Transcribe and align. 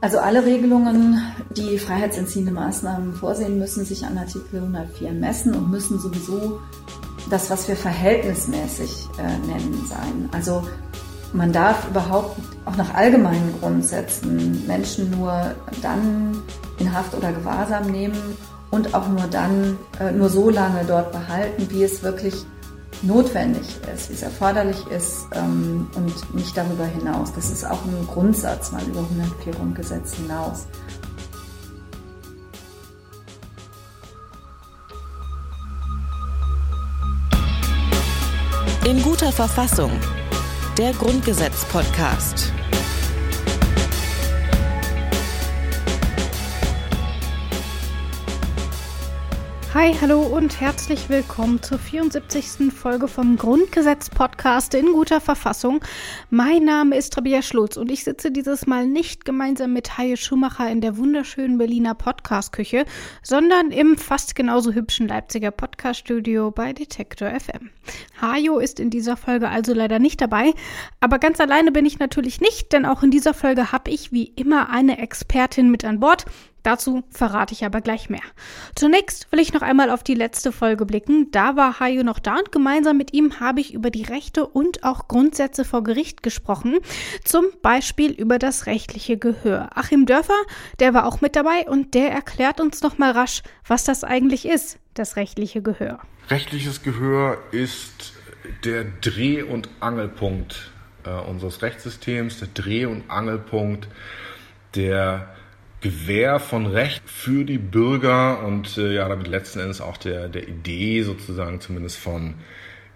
Also 0.00 0.20
alle 0.20 0.44
Regelungen, 0.44 1.20
die 1.50 1.76
freiheitsentziehende 1.76 2.52
Maßnahmen 2.52 3.14
vorsehen, 3.14 3.58
müssen 3.58 3.84
sich 3.84 4.06
an 4.06 4.16
Artikel 4.16 4.60
104 4.60 5.10
messen 5.12 5.54
und 5.54 5.70
müssen 5.70 5.98
sowieso 5.98 6.60
das, 7.30 7.50
was 7.50 7.66
wir 7.66 7.76
verhältnismäßig 7.76 9.08
äh, 9.18 9.46
nennen, 9.46 9.84
sein. 9.88 10.28
Also 10.32 10.62
man 11.32 11.52
darf 11.52 11.88
überhaupt 11.90 12.38
auch 12.64 12.76
nach 12.76 12.94
allgemeinen 12.94 13.54
Grundsätzen 13.60 14.66
Menschen 14.66 15.10
nur 15.10 15.54
dann 15.82 16.42
in 16.78 16.92
Haft 16.94 17.14
oder 17.14 17.32
Gewahrsam 17.32 17.90
nehmen 17.90 18.36
und 18.70 18.94
auch 18.94 19.08
nur 19.08 19.26
dann, 19.30 19.76
äh, 19.98 20.12
nur 20.12 20.28
so 20.28 20.48
lange 20.48 20.84
dort 20.86 21.10
behalten, 21.10 21.66
wie 21.70 21.82
es 21.82 22.04
wirklich 22.04 22.34
notwendig 23.02 23.66
ist, 23.94 24.10
wie 24.10 24.14
es 24.14 24.22
erforderlich 24.22 24.86
ist 24.88 25.26
ähm, 25.32 25.88
und 25.94 26.34
nicht 26.34 26.56
darüber 26.56 26.84
hinaus. 26.84 27.32
Das 27.34 27.50
ist 27.50 27.64
auch 27.64 27.84
ein 27.84 28.06
Grundsatz 28.06 28.72
mal 28.72 28.82
über 28.82 29.00
104 29.00 29.52
Grundgesetz 29.54 30.14
hinaus. 30.14 30.66
In 38.88 39.02
guter 39.02 39.32
Verfassung. 39.32 39.90
Der 40.78 40.92
Grundgesetz-Podcast. 40.92 42.52
Hi, 49.78 49.94
hallo 50.00 50.22
und 50.22 50.60
herzlich 50.60 51.08
willkommen 51.08 51.62
zur 51.62 51.78
74. 51.78 52.72
Folge 52.72 53.06
vom 53.06 53.36
Grundgesetz 53.36 54.10
Podcast 54.10 54.74
in 54.74 54.92
guter 54.92 55.20
Verfassung. 55.20 55.84
Mein 56.30 56.64
Name 56.64 56.96
ist 56.96 57.16
Rabia 57.16 57.42
Schlutz 57.42 57.76
und 57.76 57.88
ich 57.92 58.02
sitze 58.02 58.32
dieses 58.32 58.66
Mal 58.66 58.88
nicht 58.88 59.24
gemeinsam 59.24 59.72
mit 59.72 59.96
Haie 59.96 60.16
Schumacher 60.16 60.68
in 60.68 60.80
der 60.80 60.96
wunderschönen 60.96 61.58
Berliner 61.58 61.94
Podcast-Küche, 61.94 62.86
sondern 63.22 63.70
im 63.70 63.96
fast 63.96 64.34
genauso 64.34 64.72
hübschen 64.72 65.06
Leipziger 65.06 65.52
Podcast-Studio 65.52 66.50
bei 66.50 66.72
Detektor 66.72 67.28
FM. 67.28 67.70
Hajo 68.20 68.58
ist 68.58 68.80
in 68.80 68.90
dieser 68.90 69.16
Folge 69.16 69.48
also 69.48 69.74
leider 69.74 70.00
nicht 70.00 70.20
dabei, 70.20 70.54
aber 70.98 71.20
ganz 71.20 71.38
alleine 71.38 71.70
bin 71.70 71.86
ich 71.86 72.00
natürlich 72.00 72.40
nicht, 72.40 72.72
denn 72.72 72.84
auch 72.84 73.04
in 73.04 73.12
dieser 73.12 73.32
Folge 73.32 73.70
habe 73.70 73.92
ich 73.92 74.10
wie 74.10 74.24
immer 74.24 74.70
eine 74.70 74.98
Expertin 74.98 75.70
mit 75.70 75.84
an 75.84 76.00
Bord, 76.00 76.24
Dazu 76.62 77.04
verrate 77.10 77.54
ich 77.54 77.64
aber 77.64 77.80
gleich 77.80 78.10
mehr. 78.10 78.22
Zunächst 78.74 79.30
will 79.32 79.38
ich 79.40 79.52
noch 79.52 79.62
einmal 79.62 79.90
auf 79.90 80.02
die 80.02 80.14
letzte 80.14 80.52
Folge 80.52 80.86
blicken. 80.86 81.30
Da 81.30 81.56
war 81.56 81.80
Hayo 81.80 82.02
noch 82.02 82.18
da 82.18 82.36
und 82.36 82.52
gemeinsam 82.52 82.96
mit 82.96 83.12
ihm 83.12 83.40
habe 83.40 83.60
ich 83.60 83.74
über 83.74 83.90
die 83.90 84.02
Rechte 84.02 84.46
und 84.46 84.84
auch 84.84 85.08
Grundsätze 85.08 85.64
vor 85.64 85.84
Gericht 85.84 86.22
gesprochen. 86.22 86.78
Zum 87.24 87.46
Beispiel 87.62 88.10
über 88.12 88.38
das 88.38 88.66
rechtliche 88.66 89.18
Gehör. 89.18 89.70
Achim 89.74 90.06
Dörfer, 90.06 90.38
der 90.80 90.94
war 90.94 91.06
auch 91.06 91.20
mit 91.20 91.36
dabei 91.36 91.66
und 91.68 91.94
der 91.94 92.10
erklärt 92.10 92.60
uns 92.60 92.82
noch 92.82 92.98
mal 92.98 93.12
rasch, 93.12 93.42
was 93.66 93.84
das 93.84 94.04
eigentlich 94.04 94.46
ist, 94.46 94.78
das 94.94 95.16
rechtliche 95.16 95.62
Gehör. 95.62 96.00
Rechtliches 96.28 96.82
Gehör 96.82 97.38
ist 97.52 98.12
der 98.64 98.84
Dreh- 98.84 99.42
und 99.42 99.68
Angelpunkt 99.80 100.70
äh, 101.04 101.10
unseres 101.10 101.62
Rechtssystems, 101.62 102.40
der 102.40 102.48
Dreh- 102.48 102.86
und 102.86 103.10
Angelpunkt 103.10 103.88
der 104.74 105.34
Gewähr 105.80 106.40
von 106.40 106.66
Recht 106.66 107.02
für 107.08 107.44
die 107.44 107.58
Bürger 107.58 108.44
und 108.44 108.78
äh, 108.78 108.94
ja, 108.94 109.08
damit 109.08 109.28
letzten 109.28 109.60
Endes 109.60 109.80
auch 109.80 109.96
der, 109.96 110.28
der 110.28 110.48
Idee 110.48 111.02
sozusagen 111.02 111.60
zumindest 111.60 111.98
von 111.98 112.34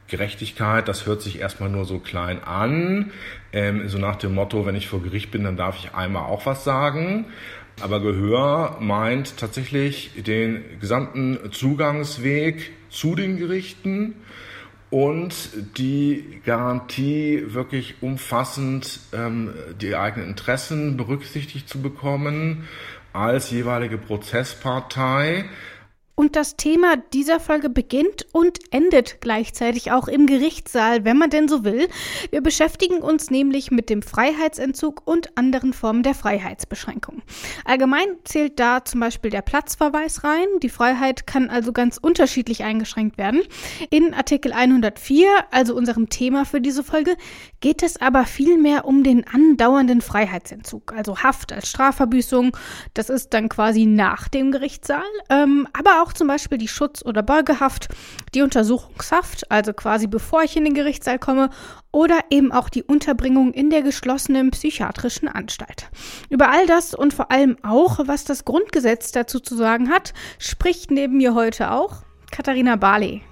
Gerechtigkeit. 0.08 0.88
Das 0.88 1.06
hört 1.06 1.22
sich 1.22 1.38
erstmal 1.38 1.70
nur 1.70 1.84
so 1.84 1.98
klein 1.98 2.42
an, 2.42 3.12
ähm, 3.52 3.88
so 3.88 3.98
nach 3.98 4.16
dem 4.16 4.34
Motto, 4.34 4.66
wenn 4.66 4.74
ich 4.74 4.88
vor 4.88 5.02
Gericht 5.02 5.30
bin, 5.30 5.44
dann 5.44 5.56
darf 5.56 5.78
ich 5.78 5.94
einmal 5.94 6.24
auch 6.24 6.44
was 6.44 6.64
sagen. 6.64 7.26
Aber 7.80 8.00
Gehör 8.00 8.78
meint 8.80 9.38
tatsächlich 9.38 10.10
den 10.22 10.62
gesamten 10.80 11.38
Zugangsweg 11.52 12.72
zu 12.90 13.14
den 13.14 13.38
Gerichten 13.38 14.14
und 14.92 15.34
die 15.78 16.42
Garantie, 16.44 17.44
wirklich 17.46 18.02
umfassend 18.02 19.00
ähm, 19.14 19.54
die 19.80 19.96
eigenen 19.96 20.28
Interessen 20.28 20.98
berücksichtigt 20.98 21.66
zu 21.66 21.80
bekommen 21.80 22.68
als 23.14 23.50
jeweilige 23.50 23.96
Prozesspartei. 23.96 25.46
Und 26.14 26.36
das 26.36 26.56
Thema 26.56 26.96
dieser 27.14 27.40
Folge 27.40 27.70
beginnt 27.70 28.26
und 28.32 28.58
endet 28.70 29.22
gleichzeitig 29.22 29.92
auch 29.92 30.08
im 30.08 30.26
Gerichtssaal, 30.26 31.04
wenn 31.04 31.16
man 31.16 31.30
denn 31.30 31.48
so 31.48 31.64
will. 31.64 31.88
Wir 32.30 32.42
beschäftigen 32.42 32.98
uns 32.98 33.30
nämlich 33.30 33.70
mit 33.70 33.88
dem 33.88 34.02
Freiheitsentzug 34.02 35.02
und 35.06 35.36
anderen 35.38 35.72
Formen 35.72 36.02
der 36.02 36.14
Freiheitsbeschränkung. 36.14 37.22
Allgemein 37.64 38.08
zählt 38.24 38.60
da 38.60 38.84
zum 38.84 39.00
Beispiel 39.00 39.30
der 39.30 39.40
Platzverweis 39.40 40.22
rein. 40.22 40.46
Die 40.62 40.68
Freiheit 40.68 41.26
kann 41.26 41.48
also 41.48 41.72
ganz 41.72 41.96
unterschiedlich 41.96 42.62
eingeschränkt 42.62 43.16
werden. 43.16 43.40
In 43.88 44.12
Artikel 44.12 44.52
104, 44.52 45.26
also 45.50 45.74
unserem 45.74 46.10
Thema 46.10 46.44
für 46.44 46.60
diese 46.60 46.84
Folge, 46.84 47.16
geht 47.60 47.82
es 47.82 48.00
aber 48.00 48.26
vielmehr 48.26 48.84
um 48.84 49.02
den 49.02 49.26
andauernden 49.26 50.02
Freiheitsentzug, 50.02 50.92
also 50.92 51.18
Haft 51.22 51.52
als 51.52 51.70
Strafverbüßung. 51.70 52.54
Das 52.92 53.08
ist 53.08 53.32
dann 53.32 53.48
quasi 53.48 53.86
nach 53.86 54.28
dem 54.28 54.52
Gerichtssaal. 54.52 55.02
Ähm, 55.30 55.66
aber 55.72 56.01
auch 56.02 56.12
zum 56.12 56.26
Beispiel 56.26 56.58
die 56.58 56.68
Schutz- 56.68 57.04
oder 57.04 57.22
Beugehaft, 57.22 57.88
die 58.34 58.42
Untersuchungshaft, 58.42 59.50
also 59.50 59.72
quasi 59.72 60.06
bevor 60.06 60.42
ich 60.42 60.56
in 60.56 60.64
den 60.64 60.74
Gerichtssaal 60.74 61.18
komme, 61.18 61.50
oder 61.92 62.18
eben 62.30 62.52
auch 62.52 62.68
die 62.68 62.82
Unterbringung 62.82 63.52
in 63.52 63.70
der 63.70 63.82
geschlossenen 63.82 64.50
psychiatrischen 64.50 65.28
Anstalt. 65.28 65.90
Über 66.30 66.50
all 66.50 66.66
das 66.66 66.94
und 66.94 67.14
vor 67.14 67.30
allem 67.30 67.56
auch, 67.62 68.00
was 68.06 68.24
das 68.24 68.44
Grundgesetz 68.44 69.12
dazu 69.12 69.40
zu 69.40 69.56
sagen 69.56 69.90
hat, 69.90 70.12
spricht 70.38 70.90
neben 70.90 71.18
mir 71.18 71.34
heute 71.34 71.70
auch 71.70 72.02
Katharina 72.30 72.76
Barley. 72.76 73.22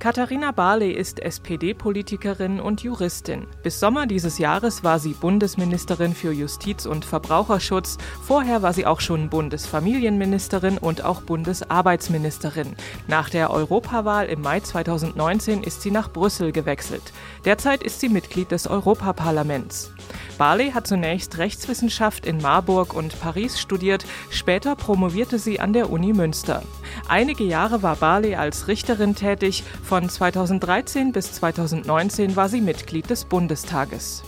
Katharina 0.00 0.50
Barley 0.50 0.92
ist 0.92 1.20
SPD-Politikerin 1.20 2.58
und 2.58 2.82
Juristin. 2.82 3.46
Bis 3.62 3.80
Sommer 3.80 4.06
dieses 4.06 4.38
Jahres 4.38 4.82
war 4.82 4.98
sie 4.98 5.12
Bundesministerin 5.12 6.14
für 6.14 6.32
Justiz 6.32 6.86
und 6.86 7.04
Verbraucherschutz. 7.04 7.98
Vorher 8.22 8.62
war 8.62 8.72
sie 8.72 8.86
auch 8.86 9.00
schon 9.00 9.28
Bundesfamilienministerin 9.28 10.78
und 10.78 11.04
auch 11.04 11.20
Bundesarbeitsministerin. 11.20 12.76
Nach 13.08 13.28
der 13.28 13.50
Europawahl 13.50 14.24
im 14.28 14.40
Mai 14.40 14.60
2019 14.60 15.62
ist 15.62 15.82
sie 15.82 15.90
nach 15.90 16.10
Brüssel 16.10 16.50
gewechselt. 16.50 17.12
Derzeit 17.44 17.82
ist 17.82 18.00
sie 18.00 18.08
Mitglied 18.08 18.52
des 18.52 18.68
Europaparlaments. 18.68 19.92
Barley 20.38 20.70
hat 20.70 20.86
zunächst 20.86 21.36
Rechtswissenschaft 21.36 22.24
in 22.24 22.38
Marburg 22.38 22.94
und 22.94 23.20
Paris 23.20 23.60
studiert, 23.60 24.06
später 24.30 24.76
promovierte 24.76 25.38
sie 25.38 25.60
an 25.60 25.74
der 25.74 25.90
Uni 25.90 26.14
Münster. 26.14 26.62
Einige 27.08 27.44
Jahre 27.44 27.82
war 27.82 27.96
Barley 27.96 28.34
als 28.34 28.68
Richterin 28.68 29.14
tätig, 29.14 29.64
von 29.82 30.08
2013 30.08 31.12
bis 31.12 31.32
2019 31.32 32.36
war 32.36 32.48
sie 32.48 32.60
Mitglied 32.60 33.10
des 33.10 33.24
Bundestages. 33.24 34.22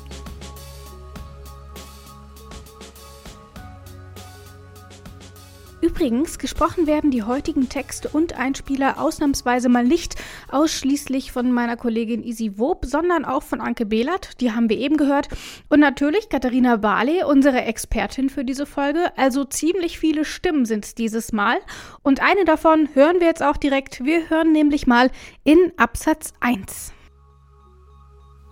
Übrigens, 5.83 6.39
gesprochen 6.39 6.87
werden 6.87 7.11
die 7.11 7.25
heutigen 7.25 7.69
Texte 7.69 8.09
und 8.09 8.39
Einspieler 8.39 9.01
ausnahmsweise 9.01 9.69
mal 9.69 9.85
nicht 9.85 10.15
ausschließlich 10.49 11.33
von 11.33 11.51
meiner 11.51 11.77
Kollegin 11.77 12.23
Isi 12.23 12.57
Wob, 12.57 12.87
sondern 12.87 13.25
auch 13.25 13.43
von 13.43 13.61
Anke 13.61 13.85
Behlert, 13.85 14.41
die 14.41 14.53
haben 14.53 14.71
wir 14.71 14.79
eben 14.79 14.97
gehört, 14.97 15.29
und 15.69 15.81
natürlich 15.81 16.29
Katharina 16.29 16.77
Barley, 16.77 17.25
unsere 17.25 17.63
Expertin 17.63 18.31
für 18.31 18.45
diese 18.45 18.65
Folge. 18.65 19.13
Also 19.17 19.45
ziemlich 19.45 19.99
viele 19.99 20.25
Stimmen 20.25 20.67
sind 20.67 20.85
es 20.85 20.95
dieses 20.95 21.33
Mal. 21.33 21.59
Und 22.03 22.23
eine 22.23 22.45
davon 22.45 22.89
hören 22.95 23.19
wir 23.19 23.27
jetzt 23.27 23.43
auch 23.43 23.57
direkt. 23.57 24.05
Wir 24.05 24.31
hören 24.31 24.53
nämlich 24.53 24.87
mal 24.87 25.11
in 25.43 25.73
Absatz 25.79 26.33
1. 26.39 26.93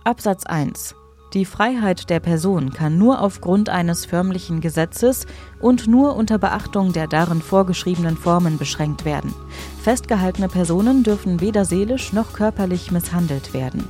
Absatz 0.03 0.45
1 0.45 0.95
die 1.33 1.45
Freiheit 1.45 2.09
der 2.09 2.19
Person 2.19 2.71
kann 2.71 2.97
nur 2.97 3.21
aufgrund 3.21 3.69
eines 3.69 4.05
förmlichen 4.05 4.59
Gesetzes 4.61 5.25
und 5.59 5.87
nur 5.87 6.15
unter 6.15 6.37
Beachtung 6.37 6.91
der 6.91 7.07
darin 7.07 7.41
vorgeschriebenen 7.41 8.17
Formen 8.17 8.57
beschränkt 8.57 9.05
werden. 9.05 9.33
Festgehaltene 9.81 10.49
Personen 10.49 11.03
dürfen 11.03 11.39
weder 11.39 11.63
seelisch 11.65 12.11
noch 12.11 12.33
körperlich 12.33 12.91
misshandelt 12.91 13.53
werden. 13.53 13.87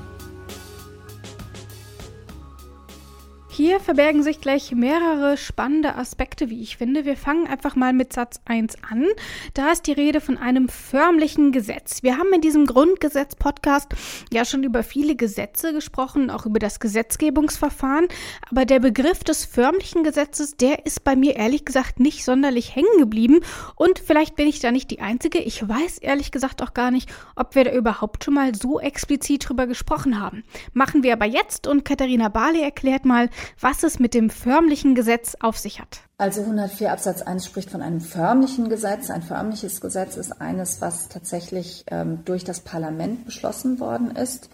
Hier 3.49 3.80
verbergen 3.91 4.23
sich 4.23 4.39
gleich 4.39 4.71
mehrere 4.71 5.35
spannende 5.35 5.95
Aspekte, 5.95 6.49
wie 6.49 6.61
ich 6.61 6.77
finde. 6.77 7.03
Wir 7.03 7.17
fangen 7.17 7.45
einfach 7.45 7.75
mal 7.75 7.91
mit 7.91 8.13
Satz 8.13 8.39
1 8.45 8.75
an. 8.89 9.05
Da 9.53 9.69
ist 9.69 9.85
die 9.85 9.91
Rede 9.91 10.21
von 10.21 10.37
einem 10.37 10.69
förmlichen 10.69 11.51
Gesetz. 11.51 12.01
Wir 12.01 12.17
haben 12.17 12.31
in 12.31 12.39
diesem 12.39 12.65
Grundgesetz-Podcast 12.67 13.89
ja 14.31 14.45
schon 14.45 14.63
über 14.63 14.83
viele 14.83 15.17
Gesetze 15.17 15.73
gesprochen, 15.73 16.29
auch 16.29 16.45
über 16.45 16.57
das 16.57 16.79
Gesetzgebungsverfahren. 16.79 18.07
Aber 18.49 18.63
der 18.63 18.79
Begriff 18.79 19.25
des 19.25 19.43
förmlichen 19.43 20.05
Gesetzes, 20.05 20.55
der 20.55 20.85
ist 20.85 21.03
bei 21.03 21.17
mir 21.17 21.35
ehrlich 21.35 21.65
gesagt 21.65 21.99
nicht 21.99 22.23
sonderlich 22.23 22.73
hängen 22.73 22.97
geblieben. 22.97 23.41
Und 23.75 23.99
vielleicht 23.99 24.37
bin 24.37 24.47
ich 24.47 24.61
da 24.61 24.71
nicht 24.71 24.89
die 24.89 25.01
Einzige. 25.01 25.39
Ich 25.39 25.67
weiß 25.67 25.97
ehrlich 25.97 26.31
gesagt 26.31 26.61
auch 26.61 26.73
gar 26.73 26.91
nicht, 26.91 27.09
ob 27.35 27.55
wir 27.55 27.65
da 27.65 27.73
überhaupt 27.73 28.23
schon 28.23 28.35
mal 28.35 28.55
so 28.55 28.79
explizit 28.79 29.49
drüber 29.49 29.67
gesprochen 29.67 30.17
haben. 30.17 30.45
Machen 30.71 31.03
wir 31.03 31.11
aber 31.11 31.25
jetzt 31.25 31.67
und 31.67 31.83
Katharina 31.83 32.29
Barley 32.29 32.61
erklärt 32.61 33.03
mal, 33.03 33.29
was 33.59 33.80
es 33.83 33.99
mit 33.99 34.13
dem 34.13 34.29
förmlichen 34.29 34.95
Gesetz 34.95 35.35
auf 35.39 35.57
sich 35.57 35.79
hat. 35.79 36.01
Also 36.17 36.41
104 36.41 36.91
Absatz 36.91 37.21
1 37.21 37.45
spricht 37.45 37.69
von 37.69 37.81
einem 37.81 38.01
förmlichen 38.01 38.69
Gesetz. 38.69 39.09
Ein 39.09 39.23
förmliches 39.23 39.81
Gesetz 39.81 40.17
ist 40.17 40.41
eines, 40.41 40.81
was 40.81 41.09
tatsächlich 41.09 41.85
ähm, 41.87 42.19
durch 42.25 42.43
das 42.43 42.59
Parlament 42.59 43.25
beschlossen 43.25 43.79
worden 43.79 44.11
ist. 44.15 44.49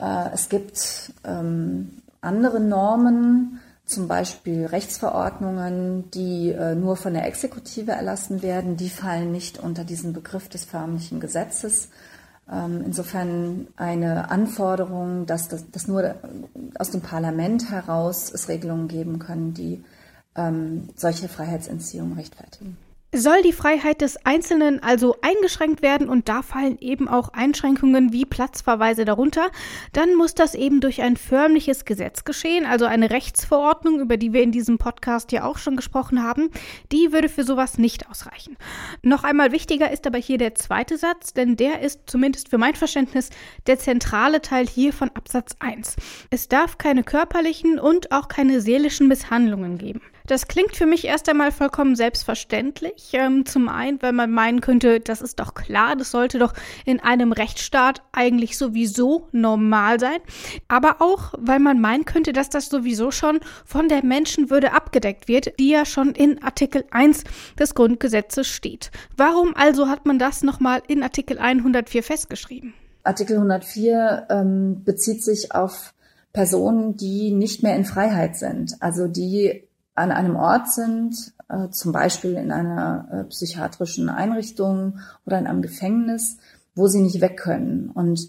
Äh, 0.00 0.30
es 0.32 0.48
gibt 0.48 1.12
ähm, 1.24 2.02
andere 2.20 2.60
Normen, 2.60 3.60
zum 3.84 4.08
Beispiel 4.08 4.66
Rechtsverordnungen, 4.66 6.10
die 6.10 6.50
äh, 6.50 6.74
nur 6.74 6.96
von 6.96 7.14
der 7.14 7.26
Exekutive 7.26 7.92
erlassen 7.92 8.42
werden. 8.42 8.76
Die 8.76 8.90
fallen 8.90 9.30
nicht 9.30 9.58
unter 9.58 9.84
diesen 9.84 10.12
Begriff 10.12 10.48
des 10.48 10.64
förmlichen 10.64 11.20
Gesetzes. 11.20 11.88
Ähm, 12.50 12.82
insofern 12.84 13.68
eine 13.76 14.30
Anforderung, 14.30 15.26
dass, 15.26 15.48
dass, 15.48 15.68
dass 15.70 15.88
nur 15.88 16.14
aus 16.78 16.90
dem 16.90 17.00
Parlament 17.00 17.70
heraus 17.70 18.32
es 18.32 18.48
Regelungen 18.48 18.88
geben 18.88 19.18
können, 19.18 19.52
die 19.52 19.82
ähm, 20.36 20.88
solche 20.94 21.28
Freiheitsentziehungen 21.28 22.12
rechtfertigen. 22.12 22.76
Soll 23.18 23.40
die 23.40 23.54
Freiheit 23.54 24.02
des 24.02 24.18
Einzelnen 24.26 24.82
also 24.82 25.16
eingeschränkt 25.22 25.80
werden 25.80 26.10
und 26.10 26.28
da 26.28 26.42
fallen 26.42 26.76
eben 26.80 27.08
auch 27.08 27.30
Einschränkungen 27.30 28.12
wie 28.12 28.26
Platzverweise 28.26 29.06
darunter, 29.06 29.50
dann 29.94 30.16
muss 30.16 30.34
das 30.34 30.54
eben 30.54 30.82
durch 30.82 31.00
ein 31.00 31.16
förmliches 31.16 31.86
Gesetz 31.86 32.24
geschehen, 32.24 32.66
also 32.66 32.84
eine 32.84 33.08
Rechtsverordnung, 33.08 34.00
über 34.00 34.18
die 34.18 34.34
wir 34.34 34.42
in 34.42 34.52
diesem 34.52 34.76
Podcast 34.76 35.32
ja 35.32 35.44
auch 35.44 35.56
schon 35.56 35.76
gesprochen 35.76 36.22
haben, 36.22 36.50
die 36.92 37.10
würde 37.10 37.30
für 37.30 37.42
sowas 37.42 37.78
nicht 37.78 38.10
ausreichen. 38.10 38.58
Noch 39.00 39.24
einmal 39.24 39.50
wichtiger 39.50 39.90
ist 39.90 40.06
aber 40.06 40.18
hier 40.18 40.36
der 40.36 40.54
zweite 40.54 40.98
Satz, 40.98 41.32
denn 41.32 41.56
der 41.56 41.80
ist 41.80 42.00
zumindest 42.04 42.50
für 42.50 42.58
mein 42.58 42.74
Verständnis 42.74 43.30
der 43.66 43.78
zentrale 43.78 44.42
Teil 44.42 44.66
hier 44.66 44.92
von 44.92 45.08
Absatz 45.14 45.56
1. 45.60 45.96
Es 46.28 46.48
darf 46.48 46.76
keine 46.76 47.02
körperlichen 47.02 47.78
und 47.78 48.12
auch 48.12 48.28
keine 48.28 48.60
seelischen 48.60 49.08
Misshandlungen 49.08 49.78
geben. 49.78 50.02
Das 50.26 50.48
klingt 50.48 50.74
für 50.74 50.86
mich 50.86 51.04
erst 51.04 51.28
einmal 51.28 51.52
vollkommen 51.52 51.94
selbstverständlich. 51.94 53.10
Ähm, 53.12 53.46
zum 53.46 53.68
einen, 53.68 54.02
weil 54.02 54.12
man 54.12 54.30
meinen 54.30 54.60
könnte, 54.60 55.00
das 55.00 55.22
ist 55.22 55.38
doch 55.38 55.54
klar, 55.54 55.94
das 55.96 56.10
sollte 56.10 56.38
doch 56.38 56.52
in 56.84 57.00
einem 57.00 57.32
Rechtsstaat 57.32 58.02
eigentlich 58.12 58.58
sowieso 58.58 59.28
normal 59.32 60.00
sein. 60.00 60.18
Aber 60.68 60.96
auch, 61.00 61.34
weil 61.38 61.60
man 61.60 61.80
meinen 61.80 62.04
könnte, 62.04 62.32
dass 62.32 62.50
das 62.50 62.68
sowieso 62.68 63.10
schon 63.10 63.40
von 63.64 63.88
der 63.88 64.04
Menschenwürde 64.04 64.72
abgedeckt 64.72 65.28
wird, 65.28 65.58
die 65.58 65.70
ja 65.70 65.84
schon 65.84 66.12
in 66.12 66.42
Artikel 66.42 66.84
1 66.90 67.24
des 67.58 67.74
Grundgesetzes 67.74 68.48
steht. 68.48 68.90
Warum 69.16 69.54
also 69.54 69.88
hat 69.88 70.06
man 70.06 70.18
das 70.18 70.42
nochmal 70.42 70.82
in 70.88 71.02
Artikel 71.02 71.38
104 71.38 72.02
festgeschrieben? 72.02 72.74
Artikel 73.04 73.36
104 73.36 74.26
ähm, 74.30 74.82
bezieht 74.84 75.22
sich 75.22 75.52
auf 75.52 75.94
Personen, 76.32 76.96
die 76.96 77.30
nicht 77.30 77.62
mehr 77.62 77.76
in 77.76 77.84
Freiheit 77.84 78.36
sind, 78.36 78.76
also 78.80 79.06
die 79.06 79.62
an 79.96 80.12
einem 80.12 80.36
Ort 80.36 80.70
sind, 80.70 81.32
äh, 81.48 81.70
zum 81.70 81.92
Beispiel 81.92 82.34
in 82.34 82.52
einer 82.52 83.08
äh, 83.10 83.24
psychiatrischen 83.24 84.08
Einrichtung 84.08 84.98
oder 85.26 85.38
in 85.38 85.46
einem 85.46 85.62
Gefängnis, 85.62 86.38
wo 86.74 86.86
sie 86.86 87.00
nicht 87.00 87.20
weg 87.20 87.36
können. 87.38 87.90
Und 87.92 88.28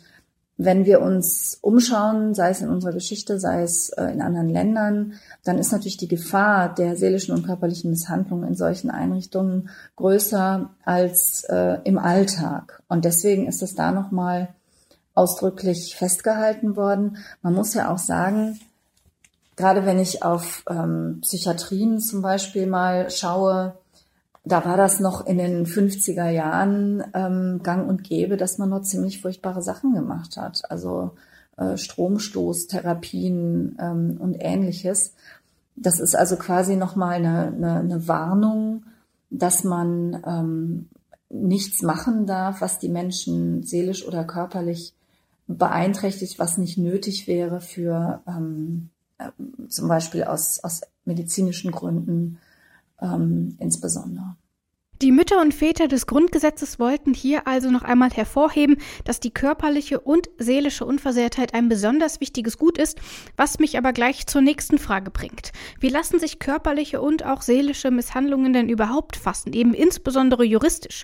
wenn 0.57 0.85
wir 0.85 1.01
uns 1.01 1.59
umschauen, 1.61 2.33
sei 2.33 2.49
es 2.49 2.61
in 2.61 2.69
unserer 2.69 2.93
Geschichte, 2.93 3.39
sei 3.39 3.61
es 3.61 3.89
äh, 3.89 4.05
in 4.05 4.21
anderen 4.21 4.49
Ländern, 4.49 5.13
dann 5.43 5.59
ist 5.59 5.71
natürlich 5.71 5.97
die 5.97 6.07
Gefahr 6.07 6.73
der 6.73 6.95
seelischen 6.95 7.35
und 7.35 7.45
körperlichen 7.45 7.91
Misshandlung 7.91 8.43
in 8.43 8.55
solchen 8.55 8.89
Einrichtungen 8.89 9.69
größer 9.97 10.71
als 10.83 11.43
äh, 11.43 11.77
im 11.83 11.99
Alltag. 11.99 12.81
Und 12.87 13.05
deswegen 13.05 13.47
ist 13.47 13.61
es 13.61 13.75
da 13.75 13.91
nochmal 13.91 14.49
ausdrücklich 15.13 15.95
festgehalten 15.95 16.75
worden. 16.75 17.17
Man 17.41 17.53
muss 17.53 17.73
ja 17.73 17.91
auch 17.91 17.99
sagen, 17.99 18.59
gerade 19.57 19.86
wenn 19.86 20.00
ich 20.00 20.24
auf 20.24 20.63
ähm, 20.69 21.19
Psychiatrien 21.21 22.00
zum 22.00 22.21
Beispiel 22.21 22.68
mal 22.68 23.09
schaue, 23.09 23.77
da 24.45 24.63
war 24.63 24.77
das 24.77 25.01
noch 25.01 25.25
in 25.25 25.38
den 25.38 25.65
50er 25.65 26.30
Jahren 26.30 27.04
ähm, 27.13 27.59
gang 27.63 27.89
und 27.89 28.06
gäbe, 28.06 28.38
dass 28.38 28.59
man 28.59 28.69
noch 28.69 28.83
ziemlich 28.83 29.21
furchtbare 29.21 29.62
Sachen 29.62 29.94
gemacht 29.94 30.38
hat. 30.38 30.62
Also 30.69 31.12
äh, 31.57 31.75
Stromstoßtherapien 31.75 33.75
ähm, 33.80 34.15
und 34.19 34.38
ähnliches. 34.39 35.13
Das 35.75 36.00
ist 36.00 36.15
also 36.15 36.38
quasi 36.38 36.77
nochmal 36.77 37.15
eine, 37.15 37.48
eine, 37.48 37.80
eine 37.80 38.07
Warnung, 38.07 38.86
dass 39.30 39.65
man 39.65 40.24
ähm, 40.25 40.88
nichts 41.30 41.81
machen 41.81 42.25
darf, 42.25 42.62
was 42.62 42.80
die 42.80 42.89
Menschen 42.89 43.63
seelisch 43.63 44.07
oder 44.07 44.24
körperlich 44.24 44.94
beeinträchtigt, 45.48 46.39
was 46.39 46.57
nicht 46.57 46.77
nötig 46.77 47.27
wäre 47.27 47.60
für 47.60 48.21
ähm, 48.27 48.92
zum 49.69 49.87
Beispiel 49.87 50.23
aus, 50.23 50.59
aus 50.63 50.81
medizinischen 51.05 51.71
Gründen 51.71 52.39
ähm, 53.01 53.55
insbesondere. 53.59 54.35
Die 55.03 55.11
Mütter 55.11 55.39
und 55.41 55.53
Väter 55.53 55.87
des 55.87 56.07
Grundgesetzes 56.07 56.79
wollten 56.79 57.13
hier 57.13 57.47
also 57.47 57.69
noch 57.69 57.83
einmal 57.83 58.09
hervorheben, 58.09 58.77
dass 59.03 59.19
die 59.19 59.29
körperliche 59.29 59.99
und 59.99 60.27
seelische 60.39 60.85
Unversehrtheit 60.85 61.53
ein 61.53 61.69
besonders 61.69 62.19
wichtiges 62.19 62.57
Gut 62.57 62.79
ist, 62.79 62.99
was 63.35 63.59
mich 63.59 63.77
aber 63.77 63.93
gleich 63.93 64.25
zur 64.25 64.41
nächsten 64.41 64.79
Frage 64.79 65.11
bringt. 65.11 65.51
Wie 65.79 65.89
lassen 65.89 66.19
sich 66.19 66.39
körperliche 66.39 66.99
und 66.99 67.23
auch 67.23 67.43
seelische 67.43 67.91
Misshandlungen 67.91 68.53
denn 68.53 68.69
überhaupt 68.69 69.17
fassen, 69.17 69.53
eben 69.53 69.75
insbesondere 69.75 70.43
juristisch? 70.43 71.03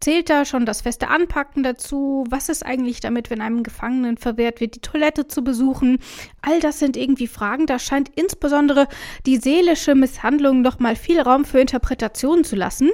Zählt 0.00 0.30
da 0.30 0.44
schon 0.44 0.64
das 0.64 0.82
feste 0.82 1.08
Anpacken 1.08 1.64
dazu? 1.64 2.24
Was 2.30 2.48
ist 2.48 2.64
eigentlich 2.64 3.00
damit, 3.00 3.30
wenn 3.30 3.40
einem 3.40 3.64
Gefangenen 3.64 4.16
verwehrt 4.16 4.60
wird, 4.60 4.76
die 4.76 4.80
Toilette 4.80 5.26
zu 5.26 5.42
besuchen? 5.42 5.98
All 6.40 6.60
das 6.60 6.78
sind 6.78 6.96
irgendwie 6.96 7.26
Fragen. 7.26 7.66
Da 7.66 7.80
scheint 7.80 8.10
insbesondere 8.14 8.86
die 9.26 9.38
seelische 9.38 9.96
Misshandlung 9.96 10.62
noch 10.62 10.78
mal 10.78 10.94
viel 10.94 11.20
Raum 11.20 11.44
für 11.44 11.58
Interpretationen 11.58 12.44
zu 12.44 12.54
lassen. 12.54 12.90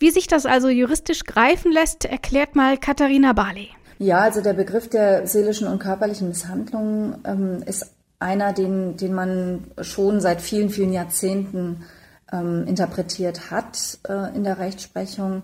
Wie 0.00 0.10
sich 0.10 0.26
das 0.26 0.44
also 0.44 0.68
juristisch 0.68 1.24
greifen 1.24 1.70
lässt, 1.70 2.04
erklärt 2.04 2.56
mal 2.56 2.76
Katharina 2.76 3.32
Barley. 3.32 3.68
Ja, 3.98 4.18
also 4.18 4.40
der 4.40 4.54
Begriff 4.54 4.88
der 4.88 5.26
seelischen 5.28 5.68
und 5.68 5.78
körperlichen 5.78 6.28
Misshandlung 6.28 7.16
ähm, 7.24 7.62
ist 7.66 7.92
einer, 8.18 8.52
den, 8.52 8.96
den 8.96 9.12
man 9.14 9.64
schon 9.82 10.20
seit 10.20 10.40
vielen, 10.40 10.70
vielen 10.70 10.92
Jahrzehnten 10.92 11.84
ähm, 12.32 12.66
interpretiert 12.66 13.50
hat 13.50 13.98
äh, 14.08 14.34
in 14.34 14.44
der 14.44 14.58
Rechtsprechung. 14.58 15.42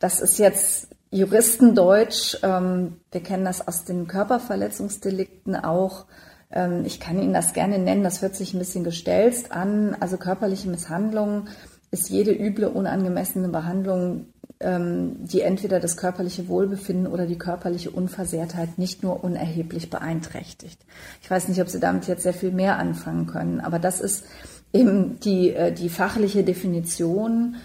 Das 0.00 0.20
ist 0.20 0.38
jetzt 0.38 0.88
Juristendeutsch. 1.10 2.38
Ähm, 2.42 2.96
wir 3.12 3.22
kennen 3.22 3.44
das 3.44 3.66
aus 3.66 3.84
den 3.84 4.08
Körperverletzungsdelikten 4.08 5.54
auch. 5.54 6.06
Ähm, 6.50 6.84
ich 6.84 6.98
kann 6.98 7.20
Ihnen 7.20 7.34
das 7.34 7.52
gerne 7.52 7.78
nennen. 7.78 8.02
Das 8.02 8.22
hört 8.22 8.34
sich 8.34 8.54
ein 8.54 8.58
bisschen 8.58 8.82
gestelzt 8.82 9.52
an. 9.52 9.96
Also 10.00 10.16
körperliche 10.16 10.68
Misshandlung 10.68 11.48
ist 11.90 12.08
jede 12.08 12.32
üble, 12.32 12.68
unangemessene 12.68 13.48
Behandlung, 13.48 14.26
ähm, 14.60 15.16
die 15.26 15.42
entweder 15.42 15.80
das 15.80 15.96
körperliche 15.96 16.48
Wohlbefinden 16.48 17.06
oder 17.06 17.26
die 17.26 17.38
körperliche 17.38 17.90
Unversehrtheit 17.90 18.78
nicht 18.78 19.02
nur 19.02 19.22
unerheblich 19.22 19.90
beeinträchtigt. 19.90 20.80
Ich 21.20 21.30
weiß 21.30 21.48
nicht, 21.48 21.60
ob 21.60 21.68
Sie 21.68 21.80
damit 21.80 22.06
jetzt 22.06 22.22
sehr 22.22 22.34
viel 22.34 22.52
mehr 22.52 22.78
anfangen 22.78 23.26
können, 23.26 23.60
aber 23.60 23.78
das 23.78 24.00
ist 24.00 24.24
eben 24.72 25.20
die, 25.20 25.50
äh, 25.50 25.72
die 25.72 25.88
fachliche 25.88 26.44
Definition 26.44 27.56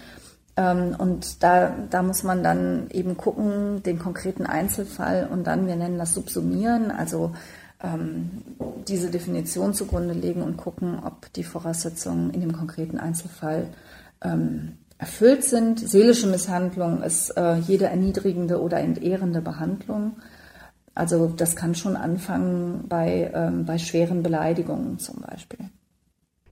und 0.56 1.42
da, 1.42 1.74
da 1.90 2.02
muss 2.02 2.22
man 2.22 2.42
dann 2.42 2.88
eben 2.90 3.18
gucken, 3.18 3.82
den 3.82 3.98
konkreten 3.98 4.46
Einzelfall 4.46 5.28
und 5.30 5.46
dann, 5.46 5.66
wir 5.66 5.76
nennen 5.76 5.98
das 5.98 6.14
Subsumieren, 6.14 6.90
also 6.90 7.32
ähm, 7.82 8.30
diese 8.88 9.10
Definition 9.10 9.74
zugrunde 9.74 10.14
legen 10.14 10.42
und 10.42 10.56
gucken, 10.56 10.98
ob 11.04 11.32
die 11.34 11.44
Voraussetzungen 11.44 12.30
in 12.30 12.40
dem 12.40 12.52
konkreten 12.52 12.98
Einzelfall 12.98 13.68
ähm, 14.22 14.78
erfüllt 14.98 15.44
sind. 15.44 15.80
Seelische 15.80 16.26
Misshandlung 16.26 17.02
ist 17.02 17.30
äh, 17.36 17.56
jede 17.56 17.86
erniedrigende 17.86 18.60
oder 18.60 18.80
entehrende 18.80 19.42
Behandlung. 19.42 20.16
Also 20.94 21.28
das 21.28 21.54
kann 21.56 21.74
schon 21.74 21.96
anfangen 21.96 22.86
bei, 22.88 23.30
ähm, 23.34 23.66
bei 23.66 23.76
schweren 23.76 24.22
Beleidigungen 24.22 24.98
zum 24.98 25.20
Beispiel. 25.20 25.68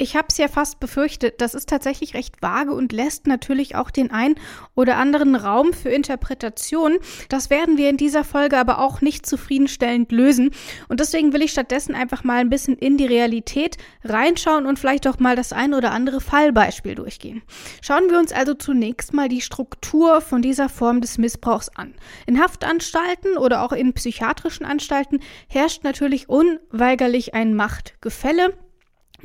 Ich 0.04 0.16
habe 0.16 0.26
es 0.28 0.36
ja 0.36 0.48
fast 0.48 0.80
befürchtet, 0.80 1.40
das 1.40 1.54
ist 1.54 1.66
tatsächlich 1.66 2.12
recht 2.12 2.42
vage 2.42 2.72
und 2.72 2.92
lässt 2.92 3.26
natürlich 3.26 3.74
auch 3.74 3.90
den 3.90 4.10
ein 4.10 4.34
oder 4.74 4.98
anderen 4.98 5.34
Raum 5.34 5.72
für 5.72 5.88
Interpretation. 5.88 6.98
Das 7.30 7.48
werden 7.48 7.78
wir 7.78 7.88
in 7.88 7.96
dieser 7.96 8.22
Folge 8.22 8.58
aber 8.58 8.80
auch 8.80 9.00
nicht 9.00 9.24
zufriedenstellend 9.24 10.12
lösen. 10.12 10.50
Und 10.88 11.00
deswegen 11.00 11.32
will 11.32 11.40
ich 11.40 11.52
stattdessen 11.52 11.94
einfach 11.94 12.22
mal 12.22 12.36
ein 12.36 12.50
bisschen 12.50 12.76
in 12.76 12.98
die 12.98 13.06
Realität 13.06 13.78
reinschauen 14.04 14.66
und 14.66 14.78
vielleicht 14.78 15.06
auch 15.08 15.20
mal 15.20 15.36
das 15.36 15.54
ein 15.54 15.72
oder 15.72 15.92
andere 15.92 16.20
Fallbeispiel 16.20 16.96
durchgehen. 16.96 17.40
Schauen 17.80 18.10
wir 18.10 18.18
uns 18.18 18.30
also 18.30 18.52
zunächst 18.52 19.14
mal 19.14 19.30
die 19.30 19.40
Struktur 19.40 20.20
von 20.20 20.42
dieser 20.42 20.68
Form 20.68 21.00
des 21.00 21.16
Missbrauchs 21.16 21.70
an. 21.70 21.94
In 22.26 22.42
Haftanstalten 22.42 23.38
oder 23.38 23.62
auch 23.62 23.72
in 23.72 23.94
psychiatrischen 23.94 24.66
Anstalten 24.66 25.20
herrscht 25.48 25.82
natürlich 25.82 26.28
unweigerlich 26.28 27.32
ein 27.32 27.54
Machtgefälle. 27.54 28.52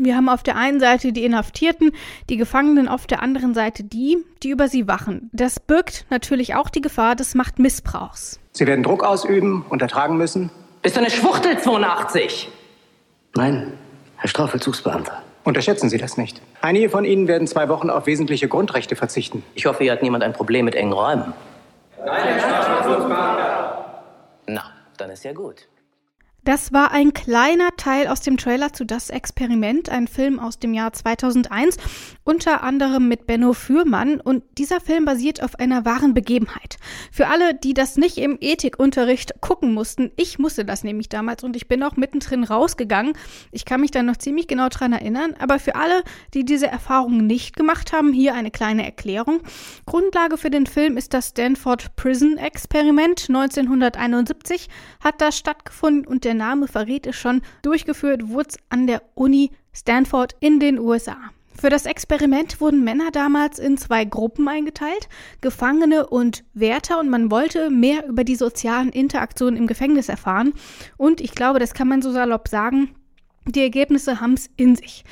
Wir 0.02 0.16
haben 0.16 0.30
auf 0.30 0.44
der 0.44 0.56
einen 0.56 0.80
Seite 0.80 1.12
die 1.12 1.26
Inhaftierten, 1.26 1.92
die 2.30 2.38
Gefangenen 2.38 2.88
auf 2.88 3.06
der 3.06 3.22
anderen 3.22 3.54
Seite 3.54 3.84
die, 3.84 4.18
die 4.42 4.50
über 4.50 4.70
sie 4.70 4.88
wachen. 4.88 5.30
Das 5.34 5.60
birgt 5.60 6.06
natürlich 6.10 6.56
auch 6.56 6.70
die 6.70 6.80
Gefahr 6.80 7.18
des 7.18 7.36
Machtmissbrauchs. 7.36 8.40
Sie 8.54 8.66
werden 8.66 8.82
Druck 8.82 9.04
ausüben 9.04 9.66
und 9.68 9.82
ertragen 9.82 10.16
müssen. 10.16 10.52
Bist 10.82 10.96
du 10.96 11.02
eine 11.02 11.10
Schwuchtel 11.10 11.60
82? 11.60 12.50
Nein, 13.36 13.74
Herr 14.16 14.30
Strafvollzugsbeamter. 14.30 15.22
Unterschätzen 15.44 15.90
Sie 15.90 15.98
das 15.98 16.16
nicht. 16.16 16.42
Einige 16.62 16.90
von 16.90 17.04
Ihnen 17.04 17.28
werden 17.28 17.46
zwei 17.46 17.68
Wochen 17.68 17.90
auf 17.90 18.06
wesentliche 18.06 18.48
Grundrechte 18.48 18.96
verzichten. 18.96 19.44
Ich 19.54 19.66
hoffe, 19.66 19.84
hier 19.84 19.92
hat 19.92 20.02
niemand 20.02 20.24
ein 20.24 20.32
Problem 20.32 20.64
mit 20.64 20.76
engen 20.76 20.94
Räumen. 20.94 21.34
Nein, 22.06 22.24
Herr 22.24 22.40
Strafvollzugsbeamter. 22.40 24.04
Na, 24.48 24.64
dann 24.96 25.10
ist 25.10 25.26
ja 25.26 25.34
gut. 25.34 25.68
Das 26.50 26.74
war 26.74 26.92
ein 26.92 27.14
kleiner 27.14 27.70
Teil 27.78 28.08
aus 28.08 28.22
dem 28.22 28.36
Trailer 28.36 28.74
zu 28.74 28.84
Das 28.84 29.12
Experiment, 29.12 29.90
ein 29.90 30.08
Film 30.08 30.40
aus 30.40 30.58
dem 30.58 30.74
Jahr 30.74 30.92
2001, 30.92 31.78
unter 32.24 32.64
anderem 32.64 33.08
mit 33.08 33.28
Benno 33.28 33.54
Fürmann. 33.54 34.20
Und 34.20 34.42
dieser 34.58 34.82
Film 34.82 35.06
basiert 35.06 35.44
auf 35.44 35.60
einer 35.60 35.86
wahren 35.86 36.16
Begebenheit. 36.16 36.78
Für 37.12 37.28
alle, 37.28 37.54
die 37.54 37.76
das 37.76 37.98
nicht 37.98 38.18
im 38.18 38.36
Ethikunterricht 38.42 39.42
gucken 39.42 39.76
mussten, 39.76 40.10
ich 40.16 40.40
musste 40.40 40.66
das 40.66 40.84
nämlich 40.84 41.08
damals 41.08 41.44
und 41.44 41.56
ich 41.56 41.68
bin 41.68 41.84
auch 41.84 41.98
mittendrin 41.98 42.44
rausgegangen. 42.44 43.14
Ich 43.52 43.64
kann 43.64 43.82
mich 43.82 43.92
da 43.92 44.02
noch 44.02 44.18
ziemlich 44.18 44.48
genau 44.48 44.70
dran 44.70 44.92
erinnern. 44.92 45.36
Aber 45.38 45.60
für 45.60 45.76
alle, 45.76 46.04
die 46.34 46.46
diese 46.46 46.66
Erfahrung 46.66 47.28
nicht 47.28 47.58
gemacht 47.58 47.94
haben, 47.94 48.12
hier 48.12 48.34
eine 48.34 48.50
kleine 48.50 48.86
Erklärung. 48.86 49.42
Grundlage 49.86 50.36
für 50.36 50.50
den 50.50 50.66
Film 50.66 50.98
ist 50.98 51.14
das 51.14 51.28
Stanford 51.28 51.96
Prison 51.96 52.38
Experiment. 52.40 53.28
1971 53.30 54.68
hat 55.00 55.22
das 55.22 55.38
stattgefunden 55.38 56.08
und 56.08 56.24
der 56.24 56.39
Name 56.40 56.68
verrät 56.68 57.06
es 57.06 57.16
schon, 57.16 57.42
durchgeführt 57.62 58.30
wurde 58.30 58.50
es 58.50 58.58
an 58.70 58.88
der 58.88 59.04
Uni 59.14 59.52
Stanford 59.74 60.36
in 60.40 60.60
den 60.60 60.80
USA. 60.80 61.18
Für 61.60 61.70
das 61.70 61.86
Experiment 61.86 62.62
wurden 62.62 62.86
Männer 62.86 63.12
damals 63.12 63.60
in 63.60 63.78
zwei 63.78 64.06
Gruppen 64.06 64.48
eingeteilt, 64.48 65.10
Gefangene 65.42 66.08
und 66.08 66.46
Wärter, 66.54 67.00
und 67.00 67.10
man 67.10 67.30
wollte 67.32 67.70
mehr 67.70 68.08
über 68.08 68.24
die 68.24 68.38
sozialen 68.38 68.90
Interaktionen 68.90 69.58
im 69.58 69.68
Gefängnis 69.68 70.08
erfahren. 70.08 70.54
Und 70.96 71.20
ich 71.20 71.36
glaube, 71.36 71.60
das 71.60 71.74
kann 71.74 71.90
man 71.90 72.02
so 72.02 72.12
salopp 72.14 72.48
sagen, 72.48 72.96
die 73.52 73.62
Ergebnisse 73.62 74.22
haben 74.22 74.34
es 74.34 74.50
in 74.56 74.76
sich. 74.76 75.04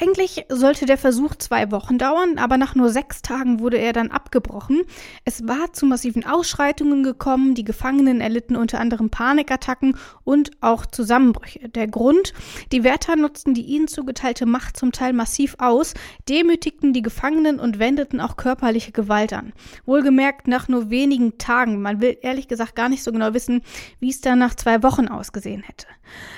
Eigentlich 0.00 0.44
sollte 0.48 0.86
der 0.86 0.98
Versuch 0.98 1.34
zwei 1.34 1.72
Wochen 1.72 1.98
dauern, 1.98 2.38
aber 2.38 2.56
nach 2.56 2.76
nur 2.76 2.88
sechs 2.88 3.20
Tagen 3.20 3.58
wurde 3.58 3.78
er 3.78 3.92
dann 3.92 4.12
abgebrochen. 4.12 4.82
Es 5.24 5.48
war 5.48 5.72
zu 5.72 5.86
massiven 5.86 6.24
Ausschreitungen 6.24 7.02
gekommen, 7.02 7.54
die 7.54 7.64
Gefangenen 7.64 8.20
erlitten 8.20 8.54
unter 8.54 8.78
anderem 8.78 9.10
Panikattacken 9.10 9.96
und 10.22 10.52
auch 10.60 10.86
Zusammenbrüche. 10.86 11.68
Der 11.70 11.88
Grund, 11.88 12.32
die 12.70 12.84
Wärter 12.84 13.16
nutzten 13.16 13.54
die 13.54 13.62
ihnen 13.62 13.88
zugeteilte 13.88 14.46
Macht 14.46 14.76
zum 14.76 14.92
Teil 14.92 15.12
massiv 15.12 15.56
aus, 15.58 15.94
demütigten 16.28 16.92
die 16.92 17.02
Gefangenen 17.02 17.58
und 17.58 17.80
wendeten 17.80 18.20
auch 18.20 18.36
körperliche 18.36 18.92
Gewalt 18.92 19.32
an. 19.32 19.52
Wohlgemerkt 19.84 20.46
nach 20.46 20.68
nur 20.68 20.90
wenigen 20.90 21.38
Tagen. 21.38 21.82
Man 21.82 22.00
will 22.00 22.16
ehrlich 22.22 22.46
gesagt 22.46 22.76
gar 22.76 22.88
nicht 22.88 23.02
so 23.02 23.10
genau 23.10 23.34
wissen, 23.34 23.62
wie 23.98 24.10
es 24.10 24.20
dann 24.20 24.38
nach 24.38 24.54
zwei 24.54 24.82
Wochen 24.84 25.08
ausgesehen 25.08 25.62
hätte. 25.62 25.86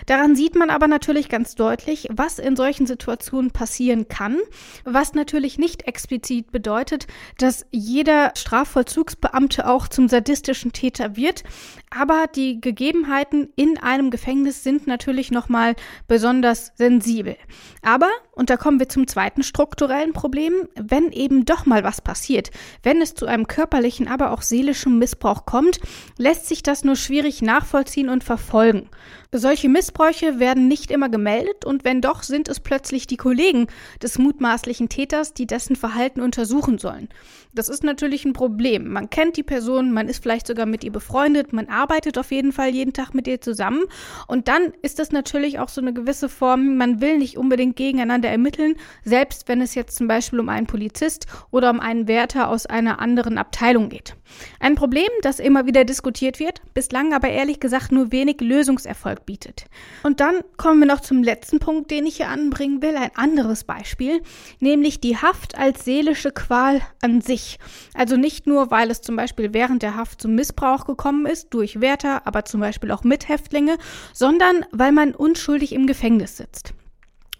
Daran 0.06 0.34
sieht 0.34 0.56
man 0.56 0.70
aber 0.70 0.88
natürlich 0.88 1.28
ganz 1.40 1.54
deutlich, 1.54 2.06
was 2.10 2.38
in 2.38 2.54
solchen 2.54 2.86
Situationen 2.86 3.50
passieren 3.50 4.08
kann, 4.08 4.36
was 4.84 5.14
natürlich 5.14 5.56
nicht 5.56 5.88
explizit 5.88 6.52
bedeutet, 6.52 7.06
dass 7.38 7.64
jeder 7.70 8.32
Strafvollzugsbeamte 8.36 9.66
auch 9.66 9.88
zum 9.88 10.06
sadistischen 10.06 10.72
Täter 10.72 11.16
wird, 11.16 11.42
aber 11.90 12.26
die 12.32 12.60
Gegebenheiten 12.60 13.48
in 13.56 13.76
einem 13.78 14.10
Gefängnis 14.10 14.62
sind 14.62 14.86
natürlich 14.86 15.32
nochmal 15.32 15.74
besonders 16.06 16.72
sensibel. 16.76 17.36
Aber, 17.82 18.08
und 18.32 18.48
da 18.48 18.56
kommen 18.56 18.78
wir 18.78 18.88
zum 18.88 19.08
zweiten 19.08 19.42
strukturellen 19.42 20.12
Problem, 20.12 20.68
wenn 20.76 21.10
eben 21.10 21.44
doch 21.44 21.66
mal 21.66 21.82
was 21.82 22.00
passiert, 22.00 22.50
wenn 22.84 23.02
es 23.02 23.14
zu 23.14 23.26
einem 23.26 23.48
körperlichen, 23.48 24.06
aber 24.06 24.30
auch 24.30 24.42
seelischen 24.42 24.98
Missbrauch 24.98 25.46
kommt, 25.46 25.80
lässt 26.16 26.46
sich 26.46 26.62
das 26.62 26.84
nur 26.84 26.94
schwierig 26.94 27.42
nachvollziehen 27.42 28.08
und 28.08 28.22
verfolgen. 28.22 28.88
Solche 29.32 29.68
Missbräuche 29.68 30.40
werden 30.40 30.66
nicht 30.66 30.90
immer 30.90 31.08
gemeldet 31.08 31.64
und 31.64 31.84
wenn 31.84 32.00
doch, 32.00 32.22
sind 32.24 32.48
es 32.48 32.58
plötzlich 32.58 33.06
die 33.06 33.16
Kollegen 33.16 33.68
des 34.02 34.18
mutmaßlichen 34.18 34.88
Täters, 34.88 35.34
die 35.34 35.46
dessen 35.46 35.76
Verhalten 35.76 36.20
untersuchen 36.20 36.78
sollen. 36.78 37.08
Das 37.52 37.68
ist 37.68 37.84
natürlich 37.84 38.24
ein 38.24 38.32
Problem. 38.32 38.88
Man 38.88 39.10
kennt 39.10 39.36
die 39.36 39.42
Person, 39.44 39.92
man 39.92 40.08
ist 40.08 40.22
vielleicht 40.22 40.46
sogar 40.48 40.66
mit 40.66 40.82
ihr 40.82 40.92
befreundet, 40.92 41.52
man 41.52 41.68
arbeitet 41.68 41.79
auf 42.18 42.30
jeden 42.32 42.52
Fall 42.52 42.70
jeden 42.70 42.92
Tag 42.92 43.14
mit 43.14 43.26
ihr 43.26 43.40
zusammen 43.40 43.84
und 44.26 44.48
dann 44.48 44.72
ist 44.82 44.98
das 44.98 45.12
natürlich 45.12 45.58
auch 45.58 45.68
so 45.68 45.80
eine 45.80 45.92
gewisse 45.92 46.28
Form, 46.28 46.76
man 46.76 47.00
will 47.00 47.18
nicht 47.18 47.36
unbedingt 47.36 47.76
gegeneinander 47.76 48.28
ermitteln, 48.28 48.74
selbst 49.04 49.48
wenn 49.48 49.60
es 49.60 49.74
jetzt 49.74 49.96
zum 49.96 50.08
Beispiel 50.08 50.40
um 50.40 50.48
einen 50.48 50.66
Polizist 50.66 51.26
oder 51.50 51.70
um 51.70 51.80
einen 51.80 52.08
Wärter 52.08 52.48
aus 52.48 52.66
einer 52.66 53.00
anderen 53.00 53.38
Abteilung 53.38 53.88
geht. 53.88 54.16
Ein 54.58 54.74
Problem, 54.74 55.08
das 55.22 55.38
immer 55.38 55.66
wieder 55.66 55.84
diskutiert 55.84 56.38
wird, 56.38 56.60
bislang 56.74 57.12
aber 57.14 57.28
ehrlich 57.28 57.60
gesagt 57.60 57.92
nur 57.92 58.12
wenig 58.12 58.40
Lösungserfolg 58.40 59.26
bietet. 59.26 59.64
Und 60.02 60.20
dann 60.20 60.40
kommen 60.56 60.80
wir 60.80 60.86
noch 60.86 61.00
zum 61.00 61.22
letzten 61.22 61.58
Punkt, 61.58 61.90
den 61.90 62.06
ich 62.06 62.16
hier 62.16 62.28
anbringen 62.28 62.82
will, 62.82 62.96
ein 62.96 63.10
anderes 63.14 63.64
Beispiel, 63.64 64.22
nämlich 64.58 65.00
die 65.00 65.16
Haft 65.16 65.56
als 65.56 65.84
seelische 65.84 66.32
Qual 66.32 66.80
an 67.02 67.20
sich. 67.20 67.58
Also 67.94 68.16
nicht 68.16 68.46
nur, 68.46 68.70
weil 68.70 68.90
es 68.90 69.02
zum 69.02 69.16
Beispiel 69.16 69.52
während 69.54 69.82
der 69.82 69.96
Haft 69.96 70.22
zum 70.22 70.34
Missbrauch 70.34 70.86
gekommen 70.86 71.26
ist, 71.26 71.48
durch 71.50 71.80
Wärter, 71.80 72.26
aber 72.26 72.44
zum 72.44 72.60
Beispiel 72.60 72.90
auch 72.90 73.04
Mithäftlinge, 73.04 73.76
sondern 74.12 74.64
weil 74.72 74.92
man 74.92 75.14
unschuldig 75.14 75.72
im 75.72 75.86
Gefängnis 75.86 76.36
sitzt. 76.36 76.74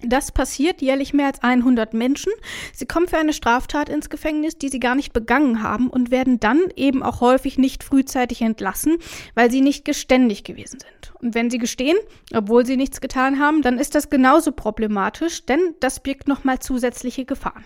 Das 0.03 0.33
passiert 0.33 0.81
jährlich 0.81 1.13
mehr 1.13 1.27
als 1.27 1.43
100 1.43 1.93
Menschen. 1.93 2.33
Sie 2.73 2.87
kommen 2.87 3.07
für 3.07 3.19
eine 3.19 3.33
Straftat 3.33 3.89
ins 3.89 4.09
Gefängnis, 4.09 4.57
die 4.57 4.69
sie 4.69 4.81
gar 4.81 4.95
nicht 4.95 5.13
begangen 5.13 5.63
haben 5.63 5.89
und 5.89 6.11
werden 6.11 6.41
dann 6.41 6.61
eben 6.77 7.03
auch 7.03 7.21
häufig 7.21 7.59
nicht 7.59 7.85
frühzeitig 7.85 8.41
entlassen, 8.41 8.97
weil 9.35 9.51
sie 9.51 9.61
nicht 9.61 9.85
geständig 9.85 10.45
gewesen 10.45 10.81
sind. 10.81 11.13
Und 11.21 11.35
wenn 11.35 11.51
sie 11.51 11.59
gestehen, 11.59 11.99
obwohl 12.35 12.65
sie 12.65 12.79
nichts 12.79 13.01
getan 13.03 13.39
haben, 13.39 13.61
dann 13.61 13.79
ist 13.79 13.95
das 13.95 14.09
genauso 14.09 14.53
problematisch, 14.53 15.45
denn 15.45 15.75
das 15.81 16.01
birgt 16.01 16.29
nochmal 16.29 16.61
zusätzliche 16.61 17.27
Gefahren. 17.27 17.65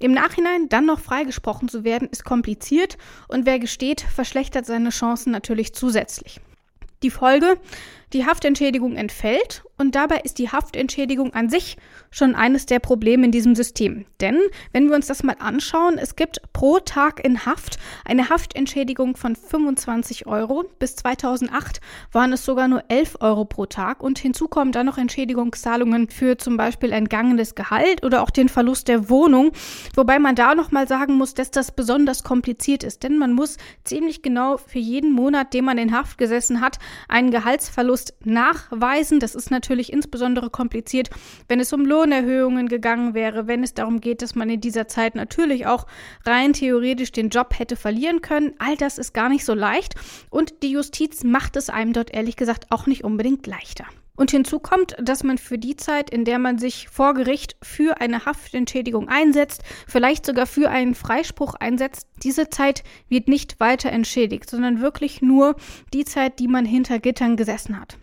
Im 0.00 0.12
Nachhinein 0.12 0.68
dann 0.70 0.86
noch 0.86 1.00
freigesprochen 1.00 1.68
zu 1.68 1.84
werden, 1.84 2.08
ist 2.10 2.24
kompliziert 2.24 2.96
und 3.28 3.44
wer 3.44 3.58
gesteht, 3.58 4.00
verschlechtert 4.00 4.64
seine 4.64 4.90
Chancen 4.90 5.32
natürlich 5.32 5.74
zusätzlich. 5.74 6.40
Die 7.02 7.10
Folge, 7.10 7.58
die 8.14 8.24
Haftentschädigung 8.24 8.96
entfällt 8.96 9.64
und 9.76 9.96
dabei 9.96 10.20
ist 10.20 10.38
die 10.38 10.50
Haftentschädigung 10.50 11.34
an 11.34 11.48
sich 11.48 11.76
schon 12.12 12.36
eines 12.36 12.64
der 12.64 12.78
Probleme 12.78 13.24
in 13.24 13.32
diesem 13.32 13.56
System. 13.56 14.06
Denn 14.20 14.38
wenn 14.72 14.88
wir 14.88 14.94
uns 14.94 15.08
das 15.08 15.24
mal 15.24 15.36
anschauen, 15.40 15.98
es 15.98 16.14
gibt 16.14 16.40
pro 16.52 16.78
Tag 16.78 17.24
in 17.24 17.44
Haft 17.44 17.78
eine 18.04 18.28
Haftentschädigung 18.28 19.16
von 19.16 19.34
25 19.34 20.28
Euro. 20.28 20.64
Bis 20.78 20.94
2008 20.94 21.80
waren 22.12 22.32
es 22.32 22.44
sogar 22.44 22.68
nur 22.68 22.84
11 22.86 23.16
Euro 23.20 23.44
pro 23.44 23.66
Tag 23.66 24.00
und 24.00 24.18
hinzu 24.18 24.46
kommen 24.46 24.70
dann 24.70 24.86
noch 24.86 24.96
Entschädigungszahlungen 24.96 26.08
für 26.08 26.38
zum 26.38 26.56
Beispiel 26.56 26.92
entgangenes 26.92 27.56
Gehalt 27.56 28.04
oder 28.04 28.22
auch 28.22 28.30
den 28.30 28.48
Verlust 28.48 28.86
der 28.86 29.10
Wohnung. 29.10 29.50
Wobei 29.96 30.20
man 30.20 30.36
da 30.36 30.54
nochmal 30.54 30.86
sagen 30.86 31.14
muss, 31.14 31.34
dass 31.34 31.50
das 31.50 31.72
besonders 31.72 32.22
kompliziert 32.22 32.84
ist, 32.84 33.02
denn 33.02 33.18
man 33.18 33.32
muss 33.32 33.56
ziemlich 33.82 34.22
genau 34.22 34.56
für 34.56 34.78
jeden 34.78 35.10
Monat, 35.10 35.52
den 35.52 35.64
man 35.64 35.78
in 35.78 35.92
Haft 35.92 36.16
gesessen 36.16 36.60
hat, 36.60 36.78
einen 37.08 37.32
Gehaltsverlust 37.32 38.03
Verlust 38.04 38.26
nachweisen. 38.26 39.20
Das 39.20 39.34
ist 39.34 39.50
natürlich 39.50 39.92
insbesondere 39.92 40.50
kompliziert, 40.50 41.10
wenn 41.48 41.60
es 41.60 41.72
um 41.72 41.86
Lohnerhöhungen 41.86 42.68
gegangen 42.68 43.14
wäre, 43.14 43.46
wenn 43.46 43.62
es 43.62 43.74
darum 43.74 44.00
geht, 44.00 44.22
dass 44.22 44.34
man 44.34 44.50
in 44.50 44.60
dieser 44.60 44.88
Zeit 44.88 45.14
natürlich 45.14 45.66
auch 45.66 45.86
rein 46.24 46.52
theoretisch 46.52 47.12
den 47.12 47.30
Job 47.30 47.58
hätte 47.58 47.76
verlieren 47.76 48.20
können. 48.20 48.54
All 48.58 48.76
das 48.76 48.98
ist 48.98 49.14
gar 49.14 49.28
nicht 49.28 49.44
so 49.44 49.54
leicht 49.54 49.94
und 50.30 50.62
die 50.62 50.70
Justiz 50.70 51.24
macht 51.24 51.56
es 51.56 51.70
einem 51.70 51.92
dort 51.92 52.12
ehrlich 52.12 52.36
gesagt 52.36 52.66
auch 52.70 52.86
nicht 52.86 53.04
unbedingt 53.04 53.46
leichter. 53.46 53.84
Und 54.16 54.30
hinzu 54.30 54.60
kommt, 54.60 54.94
dass 55.02 55.24
man 55.24 55.38
für 55.38 55.58
die 55.58 55.76
Zeit, 55.76 56.08
in 56.08 56.24
der 56.24 56.38
man 56.38 56.58
sich 56.58 56.88
vor 56.88 57.14
Gericht 57.14 57.56
für 57.62 58.00
eine 58.00 58.26
Haftentschädigung 58.26 59.08
einsetzt, 59.08 59.62
vielleicht 59.88 60.24
sogar 60.24 60.46
für 60.46 60.70
einen 60.70 60.94
Freispruch 60.94 61.54
einsetzt, 61.54 62.06
diese 62.22 62.48
Zeit 62.48 62.84
wird 63.08 63.26
nicht 63.26 63.58
weiter 63.58 63.90
entschädigt, 63.90 64.48
sondern 64.48 64.80
wirklich 64.80 65.20
nur 65.20 65.56
die 65.92 66.04
Zeit, 66.04 66.38
die 66.38 66.48
man 66.48 66.64
hinter 66.64 67.00
Gittern 67.00 67.36
gesessen 67.36 67.80
hat. 67.80 67.98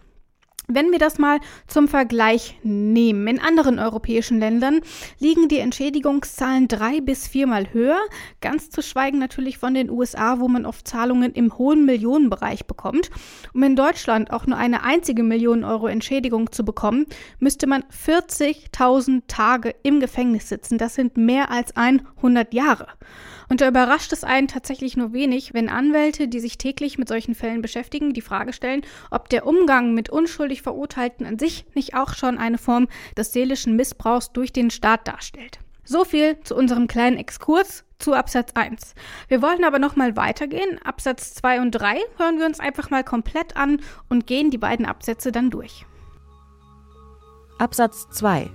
Wenn 0.74 0.92
wir 0.92 1.00
das 1.00 1.18
mal 1.18 1.40
zum 1.68 1.90
Vergleich 1.90 2.58
nehmen, 2.64 3.28
in 3.28 3.42
anderen 3.42 3.78
europäischen 3.78 4.40
Ländern 4.40 4.80
liegen 5.20 5.50
die 5.50 5.58
Entschädigungszahlen 5.58 6.70
drei 6.70 7.02
bis 7.02 7.28
viermal 7.28 7.74
höher, 7.74 8.00
ganz 8.40 8.70
zu 8.70 8.82
schweigen 8.82 9.20
natürlich 9.20 9.58
von 9.58 9.74
den 9.74 9.90
USA, 9.90 10.40
wo 10.40 10.48
man 10.48 10.66
oft 10.66 10.88
Zahlungen 10.88 11.34
im 11.34 11.58
hohen 11.58 11.86
Millionenbereich 11.86 12.68
bekommt. 12.68 13.12
Um 13.54 13.64
in 13.64 13.76
Deutschland 13.76 14.32
auch 14.32 14.48
nur 14.48 14.58
eine 14.58 14.84
einzige 14.84 15.24
Million 15.24 15.66
Euro 15.66 15.88
Entschädigung 15.88 16.54
zu 16.54 16.64
bekommen, 16.64 17.06
müsste 17.40 17.68
man 17.68 17.84
40.000 18.06 19.24
Tage 19.28 19.76
im 19.84 20.00
Gefängnis 20.00 20.48
sitzen. 20.48 20.78
Das 20.78 20.96
sind 20.96 21.18
mehr 21.18 21.52
als 21.52 21.76
100 21.76 22.54
Jahre. 22.54 22.88
Und 23.52 23.60
da 23.60 23.68
überrascht 23.68 24.14
es 24.14 24.24
einen 24.24 24.48
tatsächlich 24.48 24.96
nur 24.96 25.12
wenig, 25.12 25.54
wenn 25.54 25.68
Anwälte, 25.68 26.30
die 26.30 26.40
sich 26.40 26.58
täglich 26.58 26.98
mit 26.98 27.10
solchen 27.10 27.36
Fällen 27.36 27.62
beschäftigen, 27.62 28.14
die 28.14 28.22
Frage 28.22 28.54
stellen, 28.54 28.82
ob 29.10 29.28
der 29.28 29.46
Umgang 29.46 29.94
mit 29.94 30.10
unschuldig 30.10 30.61
Verurteilten 30.62 31.26
an 31.26 31.38
sich 31.38 31.66
nicht 31.74 31.96
auch 31.96 32.14
schon 32.14 32.38
eine 32.38 32.58
Form 32.58 32.88
des 33.18 33.34
seelischen 33.34 33.76
Missbrauchs 33.76 34.32
durch 34.32 34.54
den 34.54 34.70
Staat 34.70 35.08
darstellt. 35.08 35.60
So 35.84 36.06
viel 36.06 36.40
zu 36.42 36.56
unserem 36.56 36.88
kleinen 36.88 37.18
Exkurs 37.18 37.84
zu 38.00 38.14
Absatz 38.14 38.52
1. 38.56 38.96
Wir 39.28 39.42
wollen 39.42 39.64
aber 39.64 39.80
noch 39.80 39.96
mal 39.96 40.16
weitergehen. 40.16 40.80
Absatz 40.84 41.34
2 41.34 41.62
und 41.62 41.72
3 41.72 42.00
hören 42.18 42.40
wir 42.40 42.46
uns 42.46 42.60
einfach 42.60 42.90
mal 42.90 43.04
komplett 43.04 43.58
an 43.58 43.82
und 44.10 44.28
gehen 44.28 44.52
die 44.52 44.58
beiden 44.58 44.86
Absätze 44.86 45.32
dann 45.32 45.50
durch. 45.50 45.86
Absatz 47.58 48.10
2 48.12 48.50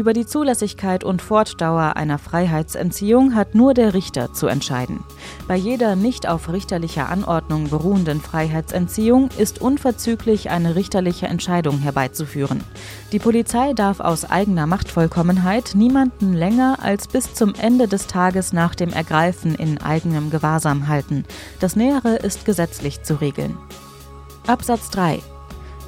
über 0.00 0.14
die 0.14 0.24
Zulässigkeit 0.24 1.04
und 1.04 1.20
Fortdauer 1.20 1.94
einer 1.96 2.18
Freiheitsentziehung 2.18 3.34
hat 3.34 3.54
nur 3.54 3.74
der 3.74 3.92
Richter 3.92 4.32
zu 4.32 4.46
entscheiden. 4.46 5.04
Bei 5.46 5.56
jeder 5.56 5.94
nicht 5.94 6.26
auf 6.26 6.50
richterlicher 6.50 7.10
Anordnung 7.10 7.68
beruhenden 7.68 8.22
Freiheitsentziehung 8.22 9.28
ist 9.36 9.60
unverzüglich 9.60 10.48
eine 10.48 10.74
richterliche 10.74 11.26
Entscheidung 11.26 11.80
herbeizuführen. 11.80 12.64
Die 13.12 13.18
Polizei 13.18 13.74
darf 13.74 14.00
aus 14.00 14.24
eigener 14.24 14.66
Machtvollkommenheit 14.66 15.72
niemanden 15.74 16.32
länger 16.32 16.78
als 16.80 17.06
bis 17.06 17.34
zum 17.34 17.54
Ende 17.54 17.86
des 17.86 18.06
Tages 18.06 18.54
nach 18.54 18.74
dem 18.74 18.94
Ergreifen 18.94 19.54
in 19.54 19.82
eigenem 19.82 20.30
Gewahrsam 20.30 20.88
halten. 20.88 21.24
Das 21.60 21.76
Nähere 21.76 22.16
ist 22.16 22.46
gesetzlich 22.46 23.02
zu 23.02 23.20
regeln. 23.20 23.58
Absatz 24.46 24.88
3 24.88 25.20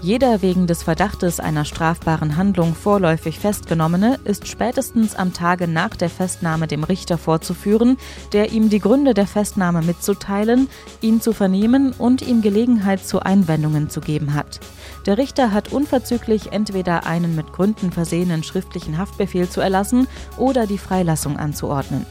jeder 0.02 0.42
wegen 0.42 0.66
des 0.66 0.82
Verdachtes 0.82 1.38
einer 1.38 1.64
strafbaren 1.64 2.36
Handlung 2.36 2.74
vorläufig 2.74 3.38
Festgenommene 3.38 4.18
ist 4.24 4.48
spätestens 4.48 5.14
am 5.14 5.32
Tage 5.32 5.68
nach 5.68 5.94
der 5.94 6.10
Festnahme 6.10 6.66
dem 6.66 6.82
Richter 6.82 7.18
vorzuführen, 7.18 7.96
der 8.32 8.50
ihm 8.50 8.68
die 8.68 8.80
Gründe 8.80 9.14
der 9.14 9.28
Festnahme 9.28 9.80
mitzuteilen, 9.80 10.68
ihn 11.00 11.20
zu 11.20 11.32
vernehmen 11.32 11.92
und 11.96 12.20
ihm 12.20 12.42
Gelegenheit 12.42 13.06
zu 13.06 13.20
Einwendungen 13.20 13.90
zu 13.90 14.00
geben 14.00 14.34
hat. 14.34 14.58
Der 15.06 15.18
Richter 15.18 15.52
hat 15.52 15.72
unverzüglich 15.72 16.50
entweder 16.50 17.06
einen 17.06 17.36
mit 17.36 17.52
Gründen 17.52 17.92
versehenen 17.92 18.42
schriftlichen 18.42 18.98
Haftbefehl 18.98 19.48
zu 19.48 19.60
erlassen 19.60 20.08
oder 20.36 20.66
die 20.66 20.78
Freilassung 20.78 21.36
anzuordnen. 21.36 22.04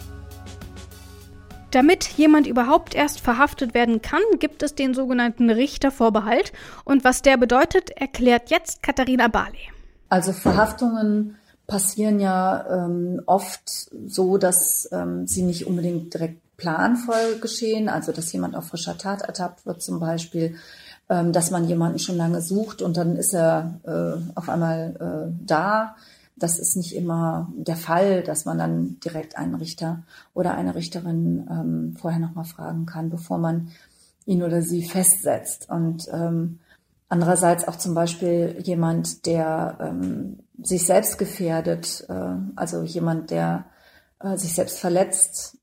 Damit 1.71 2.05
jemand 2.05 2.47
überhaupt 2.47 2.93
erst 2.93 3.21
verhaftet 3.21 3.73
werden 3.73 4.01
kann, 4.01 4.21
gibt 4.39 4.61
es 4.61 4.75
den 4.75 4.93
sogenannten 4.93 5.49
Richtervorbehalt. 5.49 6.51
Und 6.83 7.03
was 7.03 7.21
der 7.21 7.37
bedeutet, 7.37 7.91
erklärt 7.91 8.49
jetzt 8.49 8.83
Katharina 8.83 9.29
Barley. 9.29 9.69
Also 10.09 10.33
Verhaftungen 10.33 11.37
passieren 11.67 12.19
ja 12.19 12.85
ähm, 12.85 13.21
oft 13.25 13.61
so, 14.05 14.37
dass 14.37 14.89
ähm, 14.91 15.25
sie 15.25 15.43
nicht 15.43 15.65
unbedingt 15.65 16.13
direkt 16.13 16.41
planvoll 16.57 17.39
geschehen, 17.39 17.87
also 17.87 18.11
dass 18.11 18.31
jemand 18.33 18.55
auf 18.57 18.67
frischer 18.67 18.97
Tat 18.97 19.21
ertappt 19.21 19.65
wird 19.65 19.81
zum 19.81 20.01
Beispiel, 20.01 20.57
ähm, 21.09 21.31
dass 21.31 21.49
man 21.49 21.67
jemanden 21.67 21.99
schon 21.99 22.17
lange 22.17 22.41
sucht 22.41 22.81
und 22.81 22.97
dann 22.97 23.15
ist 23.15 23.33
er 23.33 23.79
äh, 23.83 24.37
auf 24.37 24.49
einmal 24.49 24.95
äh, 24.99 25.45
da 25.45 25.95
das 26.41 26.57
ist 26.57 26.75
nicht 26.75 26.95
immer 26.95 27.51
der 27.55 27.75
Fall, 27.75 28.23
dass 28.23 28.45
man 28.45 28.57
dann 28.57 28.99
direkt 28.99 29.37
einen 29.37 29.55
Richter 29.55 30.03
oder 30.33 30.55
eine 30.55 30.73
Richterin 30.73 31.47
ähm, 31.49 31.97
vorher 31.99 32.19
nochmal 32.19 32.45
fragen 32.45 32.85
kann, 32.85 33.09
bevor 33.09 33.37
man 33.37 33.69
ihn 34.25 34.41
oder 34.41 34.61
sie 34.61 34.83
festsetzt. 34.83 35.69
Und 35.69 36.07
ähm, 36.11 36.59
andererseits 37.09 37.67
auch 37.67 37.75
zum 37.75 37.93
Beispiel 37.93 38.57
jemand, 38.63 39.25
der 39.25 39.77
ähm, 39.81 40.39
sich 40.61 40.85
selbst 40.85 41.17
gefährdet, 41.17 42.05
äh, 42.09 42.35
also 42.55 42.81
jemand, 42.81 43.29
der 43.29 43.65
äh, 44.19 44.35
sich 44.37 44.53
selbst 44.55 44.79
verletzt, 44.79 45.57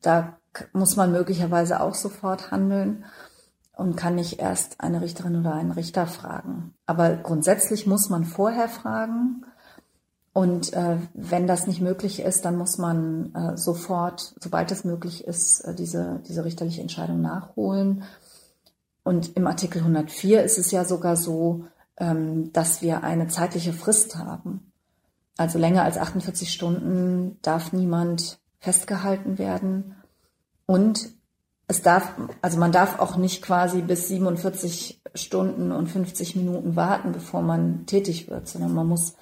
da 0.00 0.38
muss 0.72 0.96
man 0.96 1.12
möglicherweise 1.12 1.80
auch 1.80 1.94
sofort 1.94 2.50
handeln 2.50 3.04
und 3.76 3.96
kann 3.96 4.14
nicht 4.14 4.38
erst 4.38 4.80
eine 4.80 5.00
Richterin 5.00 5.38
oder 5.40 5.54
einen 5.54 5.72
Richter 5.72 6.06
fragen. 6.06 6.74
Aber 6.86 7.16
grundsätzlich 7.16 7.86
muss 7.86 8.08
man 8.08 8.24
vorher 8.24 8.68
fragen 8.68 9.44
und 10.32 10.72
äh, 10.72 10.96
wenn 11.12 11.46
das 11.46 11.66
nicht 11.66 11.82
möglich 11.82 12.20
ist, 12.20 12.44
dann 12.44 12.56
muss 12.56 12.78
man 12.78 13.34
äh, 13.34 13.56
sofort, 13.56 14.34
sobald 14.40 14.70
es 14.70 14.84
möglich 14.84 15.24
ist, 15.24 15.60
äh, 15.60 15.74
diese, 15.74 16.22
diese 16.26 16.44
richterliche 16.44 16.80
Entscheidung 16.80 17.20
nachholen. 17.20 18.04
Und 19.02 19.36
im 19.36 19.46
Artikel 19.46 19.78
104 19.78 20.42
ist 20.42 20.58
es 20.58 20.70
ja 20.70 20.84
sogar 20.84 21.16
so, 21.16 21.66
ähm, 21.98 22.50
dass 22.52 22.80
wir 22.80 23.02
eine 23.02 23.28
zeitliche 23.28 23.74
Frist 23.74 24.16
haben. 24.16 24.72
Also 25.36 25.58
länger 25.58 25.82
als 25.82 25.98
48 25.98 26.50
Stunden 26.50 27.38
darf 27.42 27.74
niemand 27.74 28.38
festgehalten 28.58 29.38
werden. 29.38 29.96
Und 30.64 31.10
es 31.68 31.82
darf, 31.82 32.14
also 32.40 32.58
man 32.58 32.72
darf 32.72 32.98
auch 33.00 33.16
nicht 33.16 33.42
quasi 33.42 33.82
bis 33.82 34.08
47 34.08 35.02
Stunden 35.14 35.72
und 35.72 35.88
50 35.88 36.36
Minuten 36.36 36.74
warten, 36.74 37.12
bevor 37.12 37.42
man 37.42 37.84
tätig 37.84 38.30
wird, 38.30 38.48
sondern 38.48 38.72
man 38.72 38.86
muss 38.86 39.14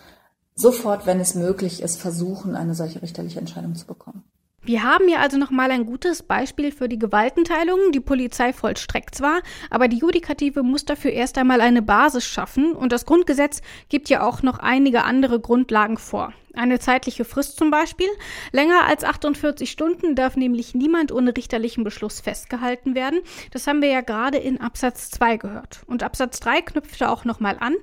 sofort, 0.54 1.06
wenn 1.06 1.20
es 1.20 1.34
möglich 1.34 1.82
ist, 1.82 2.00
versuchen, 2.00 2.54
eine 2.54 2.74
solche 2.74 3.02
richterliche 3.02 3.38
Entscheidung 3.38 3.74
zu 3.74 3.86
bekommen. 3.86 4.24
Wir 4.62 4.82
haben 4.82 5.08
hier 5.08 5.20
also 5.20 5.38
nochmal 5.38 5.70
ein 5.70 5.86
gutes 5.86 6.22
Beispiel 6.22 6.70
für 6.70 6.86
die 6.86 6.98
Gewaltenteilung. 6.98 7.92
Die 7.92 8.00
Polizei 8.00 8.52
vollstreckt 8.52 9.14
zwar, 9.14 9.40
aber 9.70 9.88
die 9.88 9.96
Judikative 9.96 10.62
muss 10.62 10.84
dafür 10.84 11.12
erst 11.12 11.38
einmal 11.38 11.62
eine 11.62 11.80
Basis 11.80 12.26
schaffen 12.26 12.72
und 12.72 12.92
das 12.92 13.06
Grundgesetz 13.06 13.62
gibt 13.88 14.10
ja 14.10 14.22
auch 14.22 14.42
noch 14.42 14.58
einige 14.58 15.04
andere 15.04 15.40
Grundlagen 15.40 15.96
vor. 15.96 16.34
Eine 16.54 16.80
zeitliche 16.80 17.24
Frist 17.24 17.56
zum 17.56 17.70
Beispiel. 17.70 18.08
Länger 18.50 18.86
als 18.86 19.04
48 19.04 19.70
Stunden 19.70 20.16
darf 20.16 20.36
nämlich 20.36 20.74
niemand 20.74 21.12
ohne 21.12 21.36
richterlichen 21.36 21.84
Beschluss 21.84 22.20
festgehalten 22.20 22.94
werden. 22.94 23.20
Das 23.52 23.66
haben 23.66 23.82
wir 23.82 23.88
ja 23.88 24.00
gerade 24.00 24.38
in 24.38 24.60
Absatz 24.60 25.10
2 25.10 25.36
gehört. 25.36 25.82
Und 25.86 26.02
Absatz 26.02 26.40
3 26.40 26.62
knüpft 26.62 27.00
da 27.00 27.10
auch 27.10 27.24
nochmal 27.24 27.56
an. 27.60 27.74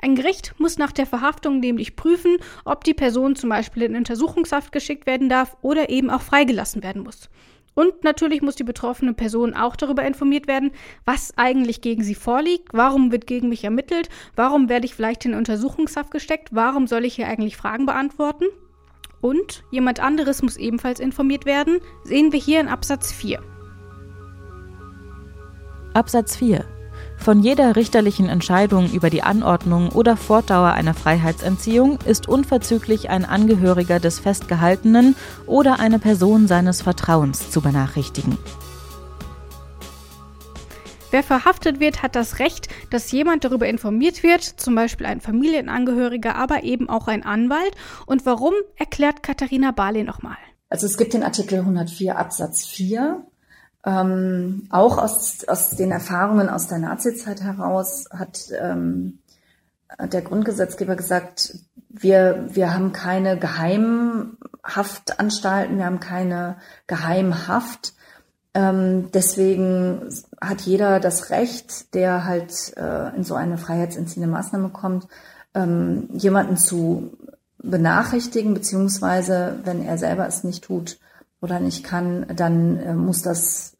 Ein 0.00 0.14
Gericht 0.14 0.54
muss 0.58 0.78
nach 0.78 0.92
der 0.92 1.06
Verhaftung 1.06 1.60
nämlich 1.60 1.96
prüfen, 1.96 2.38
ob 2.64 2.84
die 2.84 2.94
Person 2.94 3.36
zum 3.36 3.50
Beispiel 3.50 3.82
in 3.82 3.96
Untersuchungshaft 3.96 4.72
geschickt 4.72 5.06
werden 5.06 5.28
darf 5.28 5.56
oder 5.60 5.90
eben 5.90 6.08
auch 6.08 6.22
freigelassen 6.22 6.82
werden 6.82 7.02
muss. 7.02 7.28
Und 7.74 8.04
natürlich 8.04 8.40
muss 8.40 8.54
die 8.54 8.64
betroffene 8.64 9.14
Person 9.14 9.54
auch 9.54 9.76
darüber 9.76 10.04
informiert 10.04 10.46
werden, 10.46 10.70
was 11.04 11.36
eigentlich 11.36 11.80
gegen 11.80 12.04
sie 12.04 12.14
vorliegt, 12.14 12.68
warum 12.72 13.10
wird 13.10 13.26
gegen 13.26 13.48
mich 13.48 13.64
ermittelt, 13.64 14.08
warum 14.36 14.68
werde 14.68 14.86
ich 14.86 14.94
vielleicht 14.94 15.24
in 15.24 15.34
Untersuchungshaft 15.34 16.10
gesteckt, 16.10 16.50
warum 16.52 16.86
soll 16.86 17.04
ich 17.04 17.14
hier 17.14 17.26
eigentlich 17.26 17.56
Fragen 17.56 17.86
beantworten. 17.86 18.44
Und 19.20 19.64
jemand 19.70 20.00
anderes 20.00 20.42
muss 20.42 20.56
ebenfalls 20.56 21.00
informiert 21.00 21.46
werden, 21.46 21.80
sehen 22.04 22.32
wir 22.32 22.40
hier 22.40 22.60
in 22.60 22.68
Absatz 22.68 23.10
4. 23.12 23.42
Absatz 25.94 26.36
4 26.36 26.73
von 27.24 27.40
jeder 27.40 27.74
richterlichen 27.74 28.28
Entscheidung 28.28 28.90
über 28.92 29.08
die 29.08 29.22
Anordnung 29.22 29.88
oder 29.88 30.14
Fortdauer 30.14 30.72
einer 30.72 30.92
Freiheitsentziehung 30.92 31.98
ist 32.04 32.28
unverzüglich 32.28 33.08
ein 33.08 33.24
Angehöriger 33.24 33.98
des 33.98 34.18
Festgehaltenen 34.18 35.16
oder 35.46 35.78
eine 35.80 35.98
Person 35.98 36.46
seines 36.48 36.82
Vertrauens 36.82 37.50
zu 37.50 37.62
benachrichtigen. 37.62 38.36
Wer 41.12 41.22
verhaftet 41.22 41.80
wird, 41.80 42.02
hat 42.02 42.14
das 42.14 42.40
Recht, 42.40 42.68
dass 42.90 43.10
jemand 43.10 43.44
darüber 43.44 43.66
informiert 43.68 44.22
wird, 44.22 44.42
zum 44.42 44.74
Beispiel 44.74 45.06
ein 45.06 45.22
Familienangehöriger, 45.22 46.34
aber 46.34 46.62
eben 46.62 46.90
auch 46.90 47.08
ein 47.08 47.24
Anwalt. 47.24 47.74
Und 48.04 48.26
warum, 48.26 48.52
erklärt 48.76 49.22
Katharina 49.22 49.70
Barley 49.70 50.04
nochmal. 50.04 50.36
Also 50.68 50.86
es 50.86 50.98
gibt 50.98 51.14
den 51.14 51.22
Artikel 51.22 51.60
104 51.60 52.18
Absatz 52.18 52.66
4 52.66 53.24
ähm, 53.84 54.66
auch 54.70 54.98
aus, 54.98 55.44
aus 55.46 55.70
den 55.70 55.90
Erfahrungen 55.90 56.48
aus 56.48 56.68
der 56.68 56.78
Nazizeit 56.78 57.42
heraus 57.42 58.06
hat 58.10 58.46
ähm, 58.58 59.18
der 60.00 60.22
Grundgesetzgeber 60.22 60.96
gesagt, 60.96 61.58
wir, 61.88 62.48
wir 62.50 62.74
haben 62.74 62.92
keine 62.92 63.38
Geheimhaftanstalten, 63.38 65.78
wir 65.78 65.84
haben 65.84 66.00
keine 66.00 66.56
Geheimhaft. 66.86 67.94
Ähm, 68.54 69.10
deswegen 69.12 70.08
hat 70.40 70.62
jeder 70.62 70.98
das 70.98 71.28
Recht, 71.30 71.94
der 71.94 72.24
halt 72.24 72.76
äh, 72.76 73.14
in 73.16 73.22
so 73.24 73.34
eine 73.34 73.58
freiheitsentziehende 73.58 74.28
Maßnahme 74.28 74.70
kommt, 74.70 75.06
ähm, 75.54 76.08
jemanden 76.12 76.56
zu 76.56 77.12
benachrichtigen, 77.58 78.54
beziehungsweise 78.54 79.60
wenn 79.64 79.84
er 79.84 79.98
selber 79.98 80.26
es 80.26 80.42
nicht 80.44 80.64
tut 80.64 80.98
oder 81.40 81.60
nicht 81.60 81.84
kann, 81.84 82.26
dann 82.34 82.78
äh, 82.78 82.94
muss 82.94 83.22
das 83.22 83.73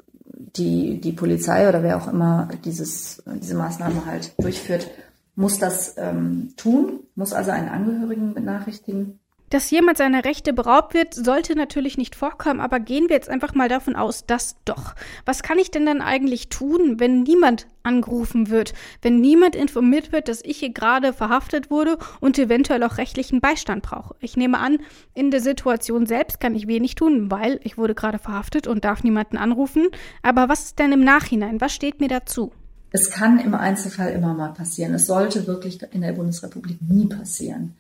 die, 0.57 1.01
die 1.01 1.13
Polizei 1.13 1.69
oder 1.69 1.83
wer 1.83 1.97
auch 1.97 2.09
immer 2.09 2.49
dieses, 2.65 3.23
diese 3.27 3.55
Maßnahme 3.55 4.07
halt 4.07 4.35
durchführt, 4.39 4.89
muss 5.37 5.59
das 5.59 5.97
ähm, 5.99 6.55
tun, 6.57 7.01
muss 7.17 7.33
also 7.33 7.51
einen 7.51 7.69
Angehörigen 7.69 8.35
benachrichtigen. 8.35 9.19
Dass 9.55 9.71
jemand 9.71 9.99
seiner 9.99 10.25
Rechte 10.25 10.53
beraubt 10.53 10.95
wird, 10.95 11.15
sollte 11.15 11.55
natürlich 11.55 11.97
nicht 11.97 12.17
vorkommen, 12.17 12.59
aber 12.59 12.81
gehen 12.81 13.09
wir 13.09 13.15
jetzt 13.15 13.29
einfach 13.29 13.55
mal 13.55 13.69
davon 13.69 13.95
aus, 13.95 14.27
dass 14.27 14.57
doch. 14.65 14.97
Was 15.27 15.45
kann 15.45 15.61
ich 15.61 15.71
denn 15.71 15.87
dann 15.87 16.01
eigentlich 16.01 16.49
tun, 16.49 16.99
wenn 16.99 17.23
niemand 17.23 17.69
angerufen 17.85 18.51
wird, 18.51 18.75
wenn 19.01 19.21
niemand 19.21 19.55
informiert 19.55 20.11
wird, 20.11 20.27
dass 20.27 20.43
ich 20.45 20.59
hier 20.59 20.73
gerade 20.73 21.13
verhaftet 21.13 21.71
wurde 21.71 21.99
und 22.19 22.37
eventuell 22.37 22.83
auch 22.83 22.99
rechtlichen 22.99 23.41
Beistand 23.41 23.85
brauche? 23.85 24.17
Ich 24.19 24.37
nehme 24.37 24.59
an, 24.59 24.79
in 25.15 25.31
der 25.31 25.41
Situation 25.41 26.07
selbst 26.07 26.41
kann 26.41 26.57
ich 26.57 26.67
wenig 26.67 26.97
tun, 26.97 27.31
weil 27.31 27.61
ich 27.63 27.79
wurde 27.79 27.95
gerade 27.95 28.19
verhaftet 28.19 28.67
und 28.67 28.85
darf 28.85 29.05
niemanden 29.05 29.37
anrufen. 29.37 29.87
Aber 30.25 30.49
was 30.49 30.65
ist 30.65 30.81
denn 30.81 30.91
im 30.91 31.05
Nachhinein? 31.05 31.61
Was 31.61 31.73
steht 31.73 32.01
mir 32.01 32.09
dazu? 32.09 32.51
Es 32.91 33.09
kann 33.09 33.39
im 33.39 33.55
Einzelfall 33.55 34.11
immer 34.15 34.35
mal 34.35 34.53
passieren. 34.53 34.95
Es 34.95 35.07
sollte 35.07 35.47
wirklich 35.47 35.81
in 35.93 36.01
der 36.01 36.13
Bundesrepublik 36.13 36.79
nie 36.83 37.07
passieren. 37.07 37.77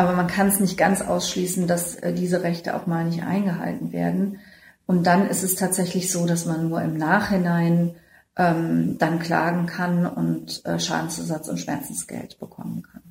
Aber 0.00 0.12
man 0.12 0.28
kann 0.28 0.48
es 0.48 0.58
nicht 0.60 0.78
ganz 0.78 1.02
ausschließen, 1.02 1.66
dass 1.66 1.94
äh, 1.96 2.14
diese 2.14 2.42
Rechte 2.42 2.74
auch 2.74 2.86
mal 2.86 3.04
nicht 3.04 3.22
eingehalten 3.22 3.92
werden. 3.92 4.38
Und 4.86 5.06
dann 5.06 5.28
ist 5.28 5.42
es 5.42 5.56
tatsächlich 5.56 6.10
so, 6.10 6.26
dass 6.26 6.46
man 6.46 6.70
nur 6.70 6.80
im 6.80 6.96
Nachhinein 6.96 7.96
ähm, 8.34 8.96
dann 8.96 9.18
klagen 9.18 9.66
kann 9.66 10.06
und 10.06 10.64
äh, 10.64 10.80
Schadensersatz 10.80 11.48
und 11.48 11.58
Schmerzensgeld 11.58 12.38
bekommen 12.40 12.82
kann. 12.90 13.02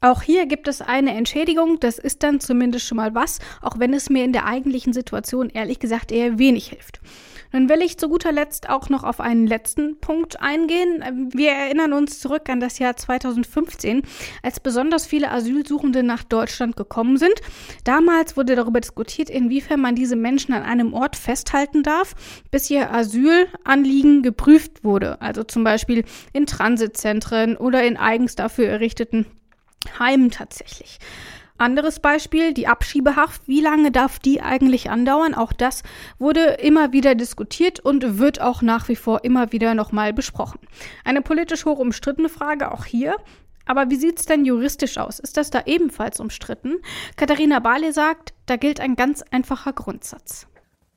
Auch 0.00 0.22
hier 0.22 0.46
gibt 0.46 0.66
es 0.66 0.80
eine 0.80 1.14
Entschädigung, 1.14 1.78
das 1.78 2.00
ist 2.00 2.24
dann 2.24 2.40
zumindest 2.40 2.86
schon 2.86 2.96
mal 2.96 3.14
was, 3.14 3.38
auch 3.62 3.78
wenn 3.78 3.94
es 3.94 4.10
mir 4.10 4.24
in 4.24 4.32
der 4.32 4.46
eigentlichen 4.46 4.92
Situation 4.92 5.50
ehrlich 5.50 5.78
gesagt 5.78 6.10
eher 6.10 6.40
wenig 6.40 6.70
hilft. 6.70 6.98
Nun 7.52 7.68
will 7.68 7.82
ich 7.82 7.98
zu 7.98 8.08
guter 8.08 8.32
Letzt 8.32 8.68
auch 8.68 8.88
noch 8.88 9.04
auf 9.04 9.20
einen 9.20 9.46
letzten 9.46 9.98
Punkt 10.00 10.40
eingehen. 10.40 11.30
Wir 11.32 11.52
erinnern 11.52 11.92
uns 11.92 12.20
zurück 12.20 12.48
an 12.48 12.60
das 12.60 12.78
Jahr 12.78 12.96
2015, 12.96 14.02
als 14.42 14.60
besonders 14.60 15.06
viele 15.06 15.30
Asylsuchende 15.30 16.02
nach 16.02 16.22
Deutschland 16.22 16.76
gekommen 16.76 17.16
sind. 17.16 17.34
Damals 17.84 18.36
wurde 18.36 18.56
darüber 18.56 18.80
diskutiert, 18.80 19.30
inwiefern 19.30 19.80
man 19.80 19.94
diese 19.94 20.16
Menschen 20.16 20.52
an 20.52 20.62
einem 20.62 20.92
Ort 20.92 21.16
festhalten 21.16 21.82
darf, 21.82 22.14
bis 22.50 22.70
ihr 22.70 22.92
Asylanliegen 22.92 24.22
geprüft 24.22 24.84
wurde. 24.84 25.20
Also 25.20 25.44
zum 25.44 25.64
Beispiel 25.64 26.04
in 26.32 26.46
Transitzentren 26.46 27.56
oder 27.56 27.82
in 27.82 27.96
eigens 27.96 28.34
dafür 28.34 28.68
errichteten 28.68 29.26
Heimen 29.98 30.30
tatsächlich. 30.30 30.98
Anderes 31.58 31.98
Beispiel, 32.00 32.54
die 32.54 32.68
Abschiebehaft. 32.68 33.42
Wie 33.46 33.60
lange 33.60 33.90
darf 33.90 34.18
die 34.18 34.40
eigentlich 34.40 34.90
andauern? 34.90 35.34
Auch 35.34 35.52
das 35.52 35.82
wurde 36.18 36.40
immer 36.40 36.92
wieder 36.92 37.14
diskutiert 37.14 37.80
und 37.80 38.18
wird 38.18 38.40
auch 38.40 38.62
nach 38.62 38.88
wie 38.88 38.96
vor 38.96 39.24
immer 39.24 39.52
wieder 39.52 39.74
nochmal 39.74 40.12
besprochen. 40.12 40.60
Eine 41.04 41.20
politisch 41.20 41.64
hoch 41.64 41.78
umstrittene 41.78 42.28
Frage 42.28 42.72
auch 42.72 42.84
hier. 42.84 43.16
Aber 43.66 43.90
wie 43.90 43.96
sieht 43.96 44.18
es 44.18 44.24
denn 44.24 44.44
juristisch 44.44 44.96
aus? 44.96 45.18
Ist 45.18 45.36
das 45.36 45.50
da 45.50 45.64
ebenfalls 45.66 46.20
umstritten? 46.20 46.76
Katharina 47.16 47.58
Barley 47.58 47.92
sagt, 47.92 48.32
da 48.46 48.56
gilt 48.56 48.80
ein 48.80 48.96
ganz 48.96 49.22
einfacher 49.30 49.74
Grundsatz. 49.74 50.46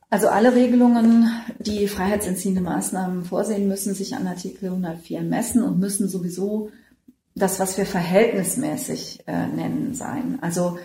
Also 0.09 0.27
alle 0.27 0.55
Regelungen, 0.55 1.29
die 1.59 1.87
freiheitsentziehende 1.87 2.61
Maßnahmen 2.61 3.25
vorsehen, 3.25 3.67
müssen 3.67 3.93
sich 3.93 4.15
an 4.15 4.27
Artikel 4.27 4.65
104 4.65 5.21
messen 5.21 5.63
und 5.63 5.79
müssen 5.79 6.07
sowieso 6.07 6.69
das, 7.35 7.59
was 7.59 7.77
wir 7.77 7.85
verhältnismäßig 7.85 9.23
äh, 9.27 9.47
nennen, 9.47 9.93
sein. 9.93 10.39
Also 10.41 10.77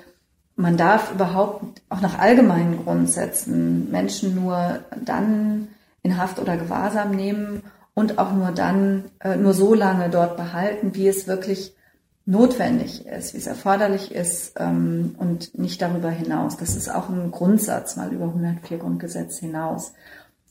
man 0.54 0.76
darf 0.76 1.12
überhaupt 1.12 1.82
auch 1.88 2.00
nach 2.00 2.18
allgemeinen 2.18 2.85
Grundsätzen 2.85 3.90
Menschen 3.90 4.35
nur 4.35 4.80
dann 5.04 5.68
in 6.02 6.16
Haft 6.16 6.38
oder 6.38 6.56
Gewahrsam 6.56 7.11
nehmen 7.11 7.62
und 7.94 8.18
auch 8.18 8.32
nur 8.32 8.52
dann, 8.52 9.04
äh, 9.20 9.37
nur 9.37 9.54
so 9.54 9.74
lange 9.74 10.09
dort 10.09 10.37
behalten, 10.37 10.94
wie 10.94 11.09
es 11.09 11.26
wirklich 11.26 11.74
notwendig 12.26 13.06
ist, 13.06 13.35
wie 13.35 13.38
es 13.38 13.46
erforderlich 13.46 14.12
ist 14.12 14.54
ähm, 14.59 15.14
und 15.18 15.56
nicht 15.59 15.80
darüber 15.80 16.11
hinaus. 16.11 16.56
Das 16.56 16.74
ist 16.74 16.92
auch 16.92 17.09
ein 17.09 17.30
Grundsatz 17.30 17.96
mal 17.96 18.12
über 18.12 18.26
104 18.26 18.78
Grundgesetz 18.78 19.38
hinaus. 19.38 19.92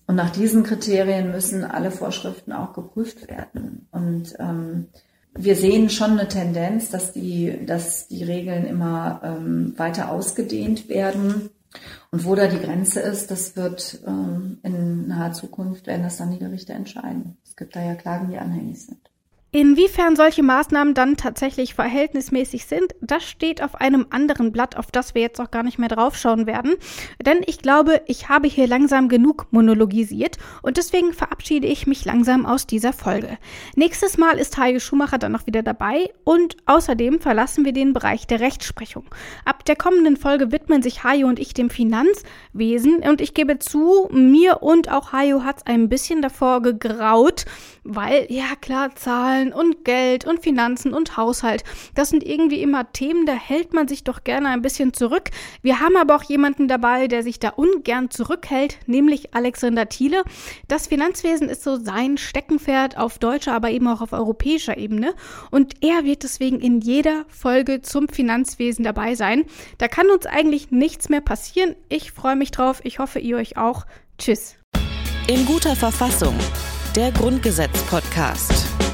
Und 0.07 0.15
nach 0.15 0.29
diesen 0.29 0.63
Kriterien 0.63 1.31
müssen 1.31 1.63
alle 1.63 1.91
Vorschriften 1.91 2.53
auch 2.53 2.73
geprüft 2.73 3.27
werden. 3.27 3.87
Und 3.91 4.35
ähm, 4.39 4.87
wir 5.37 5.55
sehen 5.55 5.89
schon 5.89 6.11
eine 6.11 6.27
Tendenz, 6.27 6.89
dass 6.89 7.11
die, 7.11 7.65
dass 7.65 8.07
die 8.07 8.23
Regeln 8.23 8.65
immer 8.65 9.21
ähm, 9.23 9.73
weiter 9.77 10.11
ausgedehnt 10.11 10.87
werden. 10.89 11.49
Und 12.11 12.23
wo 12.23 12.35
da 12.35 12.47
die 12.47 12.59
Grenze 12.59 13.01
ist, 13.01 13.31
das 13.31 13.57
wird 13.57 13.99
ähm, 14.07 14.59
in 14.63 15.07
naher 15.07 15.33
Zukunft, 15.33 15.87
werden 15.87 16.03
das 16.03 16.17
dann 16.17 16.31
die 16.31 16.39
Gerichte 16.39 16.71
entscheiden. 16.71 17.37
Es 17.45 17.57
gibt 17.57 17.75
da 17.75 17.83
ja 17.83 17.95
Klagen, 17.95 18.29
die 18.29 18.37
anhängig 18.37 18.81
sind. 18.85 18.99
Inwiefern 19.55 20.17
solche 20.17 20.43
Maßnahmen 20.43 20.93
dann 20.93 21.15
tatsächlich 21.15 21.75
verhältnismäßig 21.75 22.65
sind, 22.65 22.93
das 22.99 23.23
steht 23.23 23.63
auf 23.63 23.75
einem 23.75 24.05
anderen 24.09 24.51
Blatt, 24.51 24.75
auf 24.75 24.91
das 24.91 25.15
wir 25.15 25.21
jetzt 25.21 25.39
auch 25.39 25.49
gar 25.49 25.63
nicht 25.63 25.79
mehr 25.79 25.87
draufschauen 25.87 26.45
werden. 26.45 26.73
Denn 27.25 27.37
ich 27.45 27.59
glaube, 27.59 28.01
ich 28.05 28.27
habe 28.27 28.49
hier 28.49 28.67
langsam 28.67 29.07
genug 29.07 29.47
monologisiert 29.51 30.39
und 30.61 30.75
deswegen 30.75 31.13
verabschiede 31.13 31.67
ich 31.67 31.87
mich 31.87 32.03
langsam 32.03 32.45
aus 32.45 32.67
dieser 32.67 32.91
Folge. 32.91 33.37
Nächstes 33.77 34.17
Mal 34.17 34.39
ist 34.39 34.57
Heike 34.57 34.81
Schumacher 34.81 35.19
dann 35.19 35.31
noch 35.31 35.47
wieder 35.47 35.63
dabei 35.63 36.09
und 36.25 36.57
außerdem 36.65 37.21
verlassen 37.21 37.63
wir 37.63 37.71
den 37.71 37.93
Bereich 37.93 38.27
der 38.27 38.41
Rechtsprechung. 38.41 39.05
Ab 39.45 39.63
der 39.63 39.77
kommenden 39.77 40.17
Folge 40.17 40.51
widmen 40.51 40.83
sich 40.83 41.05
Hajo 41.05 41.27
und 41.27 41.39
ich 41.39 41.53
dem 41.53 41.69
Finanzwesen 41.69 43.07
und 43.07 43.21
ich 43.21 43.33
gebe 43.33 43.57
zu, 43.59 44.09
mir 44.11 44.63
und 44.63 44.91
auch 44.91 45.13
Hajo 45.13 45.45
hat 45.45 45.59
es 45.59 45.65
ein 45.65 45.87
bisschen 45.87 46.21
davor 46.21 46.61
gegraut, 46.61 47.45
weil, 47.85 48.25
ja 48.29 48.55
klar, 48.59 48.89
Zahlen 49.45 49.53
und 49.53 49.85
Geld 49.85 50.25
und 50.25 50.41
Finanzen 50.41 50.93
und 50.93 51.17
Haushalt, 51.17 51.63
das 51.93 52.09
sind 52.09 52.23
irgendwie 52.23 52.61
immer 52.61 52.91
Themen, 52.91 53.25
da 53.25 53.33
hält 53.33 53.73
man 53.73 53.87
sich 53.87 54.03
doch 54.03 54.23
gerne 54.23 54.49
ein 54.49 54.61
bisschen 54.61 54.93
zurück. 54.93 55.29
Wir 55.61 55.79
haben 55.79 55.97
aber 55.97 56.15
auch 56.15 56.23
jemanden 56.23 56.67
dabei, 56.67 57.07
der 57.07 57.23
sich 57.23 57.39
da 57.39 57.49
ungern 57.49 58.09
zurückhält, 58.09 58.79
nämlich 58.87 59.33
Alexander 59.33 59.87
Thiele. 59.89 60.23
Das 60.67 60.87
Finanzwesen 60.87 61.49
ist 61.49 61.63
so 61.63 61.77
sein 61.77 62.17
Steckenpferd 62.17 62.97
auf 62.97 63.19
deutscher, 63.19 63.53
aber 63.53 63.69
eben 63.69 63.87
auch 63.87 64.01
auf 64.01 64.13
europäischer 64.13 64.77
Ebene. 64.77 65.13
Und 65.51 65.83
er 65.83 66.03
wird 66.03 66.23
deswegen 66.23 66.59
in 66.59 66.81
jeder 66.81 67.25
Folge 67.27 67.81
zum 67.81 68.07
Finanzwesen 68.07 68.83
dabei 68.83 69.15
sein. 69.15 69.45
Da 69.77 69.87
kann 69.87 70.09
uns 70.09 70.25
eigentlich 70.25 70.71
nichts 70.71 71.09
mehr 71.09 71.21
passieren. 71.21 71.75
Ich 71.89 72.11
freue 72.11 72.35
mich 72.35 72.51
drauf. 72.51 72.81
Ich 72.83 72.99
hoffe, 72.99 73.19
ihr 73.19 73.37
euch 73.37 73.57
auch. 73.57 73.85
Tschüss. 74.17 74.55
In 75.27 75.45
guter 75.45 75.75
Verfassung 75.75 76.35
der 76.95 77.11
Grundgesetz-Podcast. 77.11 78.84